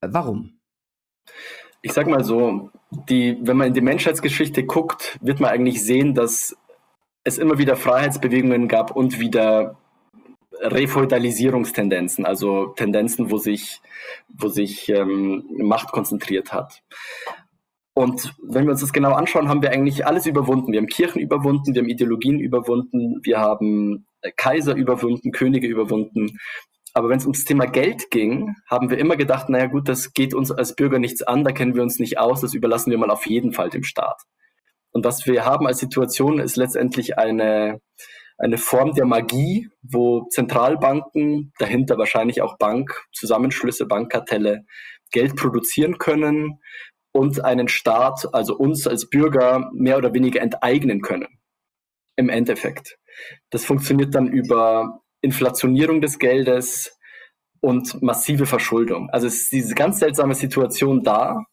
Äh, 0.00 0.08
warum? 0.10 0.58
Ich 1.82 1.92
sag 1.92 2.06
mal 2.06 2.24
so, 2.24 2.70
die, 3.10 3.36
wenn 3.42 3.58
man 3.58 3.68
in 3.68 3.74
die 3.74 3.82
Menschheitsgeschichte 3.82 4.64
guckt, 4.64 5.18
wird 5.20 5.38
man 5.38 5.50
eigentlich 5.50 5.82
sehen, 5.82 6.14
dass 6.14 6.56
es 7.24 7.38
immer 7.38 7.58
wieder 7.58 7.76
Freiheitsbewegungen 7.76 8.68
gab 8.68 8.94
und 8.96 9.20
wieder 9.20 9.76
Refeudalisierungstendenzen, 10.60 12.26
also 12.26 12.68
Tendenzen, 12.68 13.30
wo 13.30 13.38
sich, 13.38 13.80
wo 14.28 14.48
sich 14.48 14.88
ähm, 14.88 15.44
Macht 15.56 15.92
konzentriert 15.92 16.52
hat. 16.52 16.82
Und 17.94 18.34
wenn 18.42 18.64
wir 18.64 18.72
uns 18.72 18.80
das 18.80 18.92
genau 18.92 19.12
anschauen, 19.12 19.48
haben 19.48 19.62
wir 19.62 19.72
eigentlich 19.72 20.06
alles 20.06 20.26
überwunden. 20.26 20.72
Wir 20.72 20.78
haben 20.78 20.86
Kirchen 20.86 21.20
überwunden, 21.20 21.74
wir 21.74 21.82
haben 21.82 21.88
Ideologien 21.88 22.38
überwunden, 22.38 23.20
wir 23.22 23.38
haben 23.38 24.06
Kaiser 24.36 24.74
überwunden, 24.74 25.32
Könige 25.32 25.66
überwunden. 25.66 26.38
Aber 26.92 27.08
wenn 27.08 27.18
es 27.18 27.24
ums 27.24 27.44
Thema 27.44 27.66
Geld 27.66 28.10
ging, 28.10 28.54
haben 28.68 28.90
wir 28.90 28.98
immer 28.98 29.16
gedacht, 29.16 29.48
naja 29.48 29.66
gut, 29.66 29.88
das 29.88 30.12
geht 30.12 30.34
uns 30.34 30.50
als 30.50 30.74
Bürger 30.74 30.98
nichts 30.98 31.22
an, 31.22 31.44
da 31.44 31.52
kennen 31.52 31.74
wir 31.74 31.82
uns 31.82 31.98
nicht 31.98 32.18
aus, 32.18 32.40
das 32.40 32.54
überlassen 32.54 32.90
wir 32.90 32.98
mal 32.98 33.10
auf 33.10 33.26
jeden 33.26 33.52
Fall 33.52 33.70
dem 33.70 33.84
Staat. 33.84 34.22
Und 34.92 35.04
was 35.04 35.26
wir 35.26 35.44
haben 35.44 35.66
als 35.66 35.78
Situation 35.78 36.40
ist 36.40 36.56
letztendlich 36.56 37.18
eine, 37.18 37.80
eine 38.38 38.58
Form 38.58 38.92
der 38.92 39.06
Magie, 39.06 39.68
wo 39.82 40.26
Zentralbanken, 40.30 41.52
dahinter 41.58 41.98
wahrscheinlich 41.98 42.42
auch 42.42 42.58
Bankzusammenschlüsse, 42.58 43.86
Bankkartelle, 43.86 44.64
Geld 45.12 45.36
produzieren 45.36 45.98
können 45.98 46.60
und 47.12 47.44
einen 47.44 47.68
Staat, 47.68 48.32
also 48.32 48.56
uns 48.56 48.86
als 48.86 49.08
Bürger, 49.08 49.70
mehr 49.72 49.98
oder 49.98 50.14
weniger 50.14 50.40
enteignen 50.40 51.02
können. 51.02 51.28
Im 52.16 52.28
Endeffekt. 52.28 52.98
Das 53.50 53.64
funktioniert 53.64 54.14
dann 54.14 54.28
über 54.28 55.00
Inflationierung 55.20 56.00
des 56.00 56.18
Geldes 56.18 56.96
und 57.60 58.00
massive 58.02 58.46
Verschuldung. 58.46 59.10
Also 59.10 59.26
es 59.26 59.42
ist 59.42 59.52
diese 59.52 59.74
ganz 59.74 59.98
seltsame 59.98 60.34
Situation 60.34 61.02
da, 61.02 61.44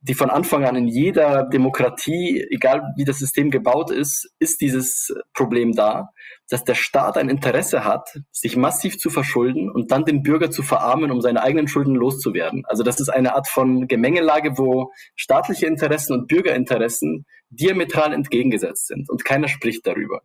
die 0.00 0.14
von 0.14 0.30
Anfang 0.30 0.64
an 0.64 0.76
in 0.76 0.86
jeder 0.86 1.44
Demokratie, 1.44 2.46
egal 2.50 2.82
wie 2.96 3.04
das 3.04 3.18
System 3.18 3.50
gebaut 3.50 3.90
ist, 3.90 4.30
ist 4.38 4.60
dieses 4.60 5.12
Problem 5.34 5.72
da, 5.72 6.10
dass 6.48 6.64
der 6.64 6.74
Staat 6.74 7.16
ein 7.16 7.28
Interesse 7.28 7.84
hat, 7.84 8.20
sich 8.30 8.56
massiv 8.56 8.98
zu 8.98 9.10
verschulden 9.10 9.70
und 9.70 9.90
dann 9.90 10.04
den 10.04 10.22
Bürger 10.22 10.50
zu 10.50 10.62
verarmen, 10.62 11.10
um 11.10 11.20
seine 11.20 11.42
eigenen 11.42 11.66
Schulden 11.66 11.94
loszuwerden. 11.94 12.64
Also 12.66 12.82
das 12.82 13.00
ist 13.00 13.08
eine 13.08 13.34
Art 13.34 13.48
von 13.48 13.88
Gemengelage, 13.88 14.58
wo 14.58 14.92
staatliche 15.16 15.66
Interessen 15.66 16.12
und 16.12 16.28
Bürgerinteressen 16.28 17.26
diametral 17.50 18.12
entgegengesetzt 18.12 18.86
sind 18.86 19.08
und 19.10 19.24
keiner 19.24 19.48
spricht 19.48 19.86
darüber. 19.86 20.22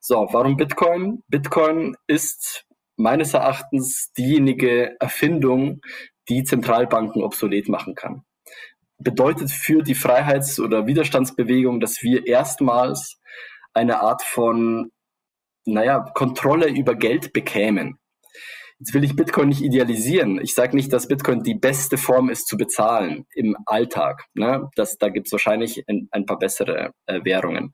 So, 0.00 0.28
warum 0.32 0.56
Bitcoin? 0.56 1.22
Bitcoin 1.28 1.96
ist 2.06 2.66
meines 2.96 3.32
Erachtens 3.34 4.12
diejenige 4.16 4.96
Erfindung, 5.00 5.80
die 6.28 6.42
Zentralbanken 6.42 7.22
obsolet 7.22 7.68
machen 7.68 7.94
kann 7.94 8.22
bedeutet 8.98 9.50
für 9.50 9.82
die 9.82 9.94
Freiheits- 9.94 10.60
oder 10.60 10.86
Widerstandsbewegung, 10.86 11.80
dass 11.80 12.02
wir 12.02 12.26
erstmals 12.26 13.20
eine 13.72 14.00
Art 14.00 14.22
von, 14.22 14.90
naja, 15.64 16.00
Kontrolle 16.14 16.68
über 16.68 16.94
Geld 16.94 17.32
bekämen. 17.32 17.98
Jetzt 18.78 18.92
will 18.92 19.04
ich 19.04 19.16
Bitcoin 19.16 19.48
nicht 19.48 19.62
idealisieren. 19.62 20.40
Ich 20.40 20.54
sage 20.54 20.76
nicht, 20.76 20.92
dass 20.92 21.08
Bitcoin 21.08 21.42
die 21.42 21.54
beste 21.54 21.96
Form 21.96 22.28
ist 22.28 22.48
zu 22.48 22.56
bezahlen 22.56 23.24
im 23.34 23.56
Alltag. 23.66 24.24
Ne? 24.34 24.68
Das, 24.74 24.98
da 24.98 25.08
gibt 25.08 25.26
es 25.26 25.32
wahrscheinlich 25.32 25.84
ein, 25.88 26.08
ein, 26.10 26.26
paar 26.26 26.38
bessere 26.38 26.92
äh, 27.06 27.20
Währungen. 27.24 27.72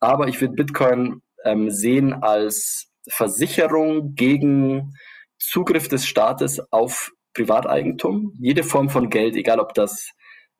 Aber 0.00 0.28
ich 0.28 0.40
würde 0.40 0.54
Bitcoin 0.54 1.22
ähm, 1.44 1.70
sehen 1.70 2.12
als 2.12 2.88
Versicherung 3.08 4.14
gegen 4.14 4.94
Zugriff 5.38 5.88
des 5.88 6.06
Staates 6.06 6.60
auf 6.72 7.10
Privateigentum. 7.34 8.32
Jede 8.38 8.62
Form 8.62 8.88
von 8.88 9.10
Geld, 9.10 9.34
egal 9.36 9.60
ob 9.60 9.74
das 9.74 10.12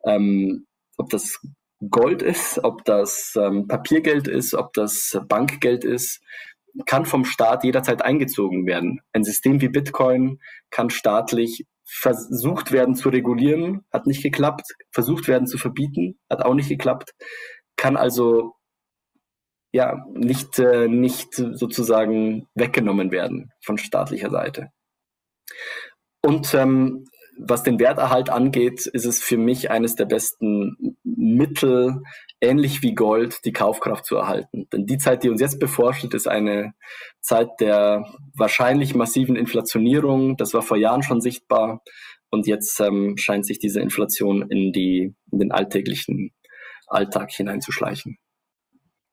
ähm, 0.05 0.65
ob 0.97 1.09
das 1.09 1.39
Gold 1.89 2.21
ist, 2.21 2.59
ob 2.63 2.83
das 2.85 3.33
ähm, 3.37 3.67
Papiergeld 3.67 4.27
ist, 4.27 4.53
ob 4.53 4.73
das 4.73 5.17
Bankgeld 5.27 5.85
ist, 5.85 6.21
kann 6.85 7.05
vom 7.05 7.25
Staat 7.25 7.63
jederzeit 7.63 8.01
eingezogen 8.01 8.65
werden. 8.65 8.99
Ein 9.13 9.23
System 9.23 9.61
wie 9.61 9.69
Bitcoin 9.69 10.39
kann 10.69 10.89
staatlich 10.89 11.65
versucht 11.85 12.71
werden 12.71 12.95
zu 12.95 13.09
regulieren, 13.09 13.85
hat 13.91 14.05
nicht 14.05 14.21
geklappt, 14.21 14.67
versucht 14.91 15.27
werden 15.27 15.47
zu 15.47 15.57
verbieten, 15.57 16.19
hat 16.29 16.43
auch 16.45 16.53
nicht 16.53 16.69
geklappt, 16.69 17.13
kann 17.77 17.97
also 17.97 18.53
ja 19.71 20.05
nicht, 20.13 20.59
äh, 20.59 20.87
nicht 20.87 21.33
sozusagen 21.33 22.47
weggenommen 22.53 23.11
werden 23.11 23.51
von 23.63 23.77
staatlicher 23.77 24.29
Seite. 24.29 24.69
Und 26.21 26.53
ähm, 26.53 27.05
was 27.39 27.63
den 27.63 27.79
Werterhalt 27.79 28.29
angeht, 28.29 28.85
ist 28.85 29.05
es 29.05 29.23
für 29.23 29.37
mich 29.37 29.71
eines 29.71 29.95
der 29.95 30.05
besten 30.05 30.97
Mittel, 31.03 32.01
ähnlich 32.41 32.83
wie 32.83 32.93
Gold, 32.93 33.45
die 33.45 33.53
Kaufkraft 33.53 34.05
zu 34.05 34.17
erhalten. 34.17 34.67
Denn 34.73 34.85
die 34.85 34.97
Zeit, 34.97 35.23
die 35.23 35.29
uns 35.29 35.39
jetzt 35.39 35.59
bevorsteht, 35.59 36.13
ist 36.13 36.27
eine 36.27 36.73
Zeit 37.21 37.47
der 37.59 38.03
wahrscheinlich 38.35 38.93
massiven 38.93 39.35
Inflationierung. 39.35 40.35
Das 40.35 40.53
war 40.53 40.61
vor 40.61 40.77
Jahren 40.77 41.01
schon 41.01 41.21
sichtbar. 41.21 41.81
Und 42.29 42.45
jetzt 42.45 42.79
ähm, 42.79 43.15
scheint 43.17 43.45
sich 43.45 43.57
diese 43.57 43.79
Inflation 43.79 44.49
in, 44.49 44.71
die, 44.71 45.15
in 45.31 45.39
den 45.39 45.51
alltäglichen 45.51 46.31
Alltag 46.87 47.31
hineinzuschleichen. 47.31 48.17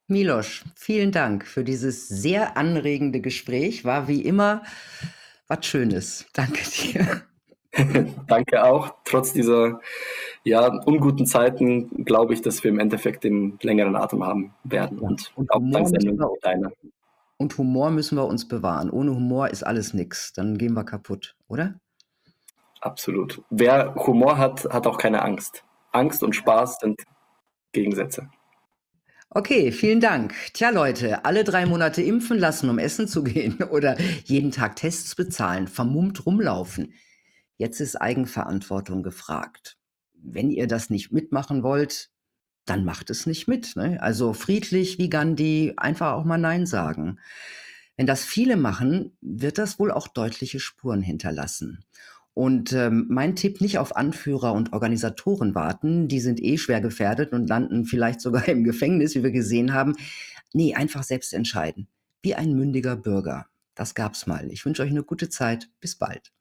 Milosch, 0.09 0.65
vielen 0.77 1.13
Dank 1.13 1.47
für 1.47 1.65
dieses 1.65 2.09
sehr 2.09 2.57
anregende 2.57 3.21
Gespräch. 3.21 3.85
War 3.85 4.09
wie 4.09 4.21
immer 4.23 4.63
was 5.49 5.65
Schönes. 5.67 6.27
Danke 6.33 6.63
dir. 6.65 7.23
Danke 8.27 8.65
auch. 8.65 8.95
Trotz 9.05 9.33
dieser 9.33 9.81
ja, 10.45 10.67
unguten 10.85 11.27
Zeiten 11.27 12.05
glaube 12.05 12.35
ich, 12.35 12.43
dass 12.43 12.63
wir 12.65 12.71
im 12.71 12.79
Endeffekt 12.79 13.25
den 13.25 13.59
längeren 13.63 13.97
Atem 13.97 14.25
haben 14.25 14.55
werden. 14.65 14.99
Und, 14.99 15.33
und 15.37 15.51
auch 15.53 15.61
dank 15.63 15.89
Sendung 15.89 16.37
deiner. 16.43 16.73
Und 17.39 17.59
Humor 17.59 17.91
müssen 17.91 18.17
wir 18.17 18.27
uns 18.27 18.49
bewahren. 18.49 18.91
Ohne 18.91 19.15
Humor 19.15 19.49
ist 19.51 19.63
alles 19.63 19.93
nichts. 19.93 20.33
Dann 20.33 20.57
gehen 20.57 20.73
wir 20.73 20.85
kaputt, 20.85 21.37
oder? 21.49 21.75
Absolut. 22.81 23.43
Wer 23.51 23.95
Humor 23.95 24.39
hat, 24.39 24.65
hat 24.65 24.87
auch 24.87 24.99
keine 24.99 25.23
Angst. 25.23 25.65
Angst 25.93 26.23
und 26.23 26.35
Spaß 26.35 26.79
sind 26.81 27.03
Gegensätze. 27.73 28.29
Okay, 29.31 29.71
vielen 29.73 30.01
Dank. 30.01 30.35
Tja, 30.55 30.71
Leute, 30.71 31.25
alle 31.25 31.45
drei 31.45 31.67
Monate 31.67 32.01
impfen 32.01 32.39
lassen, 32.39 32.71
um 32.71 32.79
essen 32.79 33.07
zu 33.09 33.23
gehen 33.23 33.63
oder 33.71 33.97
jeden 34.25 34.51
Tag 34.51 34.77
Tests 34.77 35.15
bezahlen, 35.15 35.69
vermummt 35.69 36.25
rumlaufen. 36.25 36.95
Jetzt 37.57 37.81
ist 37.81 37.97
Eigenverantwortung 37.97 39.03
gefragt. 39.03 39.77
Wenn 40.15 40.51
ihr 40.51 40.67
das 40.67 40.91
nicht 40.91 41.13
mitmachen 41.13 41.63
wollt, 41.63 42.11
dann 42.67 42.85
macht 42.85 43.11
es 43.11 43.27
nicht 43.27 43.49
mit. 43.49 43.77
Ne? 43.77 44.03
Also 44.03 44.33
friedlich 44.33 44.99
wie 44.99 45.09
Gandhi, 45.09 45.75
einfach 45.77 46.13
auch 46.13 46.25
mal 46.25 46.39
Nein 46.39 46.67
sagen. 46.67 47.19
Wenn 47.97 48.07
das 48.07 48.25
viele 48.25 48.57
machen, 48.57 49.17
wird 49.23 49.57
das 49.59 49.79
wohl 49.79 49.91
auch 49.91 50.09
deutliche 50.09 50.61
Spuren 50.61 51.01
hinterlassen. 51.01 51.85
Und 52.35 52.75
ähm, 52.75 53.07
mein 53.09 53.35
Tipp, 53.35 53.63
nicht 53.63 53.79
auf 53.79 53.97
Anführer 53.97 54.53
und 54.53 54.75
Organisatoren 54.75 55.55
warten, 55.55 56.07
die 56.07 56.21
sind 56.21 56.43
eh 56.43 56.59
schwer 56.59 56.83
gefährdet 56.83 57.33
und 57.33 57.49
landen 57.49 57.87
vielleicht 57.87 58.21
sogar 58.21 58.47
im 58.49 58.63
Gefängnis, 58.65 59.15
wie 59.15 59.23
wir 59.23 59.31
gesehen 59.31 59.73
haben. 59.73 59.95
Nee, 60.53 60.75
einfach 60.75 61.03
selbst 61.03 61.33
entscheiden. 61.33 61.89
Wie 62.21 62.35
ein 62.35 62.53
mündiger 62.53 62.97
Bürger. 62.97 63.47
Das 63.75 63.95
gab's 63.95 64.27
mal. 64.27 64.51
Ich 64.51 64.65
wünsche 64.67 64.83
euch 64.83 64.91
eine 64.91 65.03
gute 65.05 65.31
Zeit. 65.31 65.71
Bis 65.81 65.97
bald. 65.97 66.33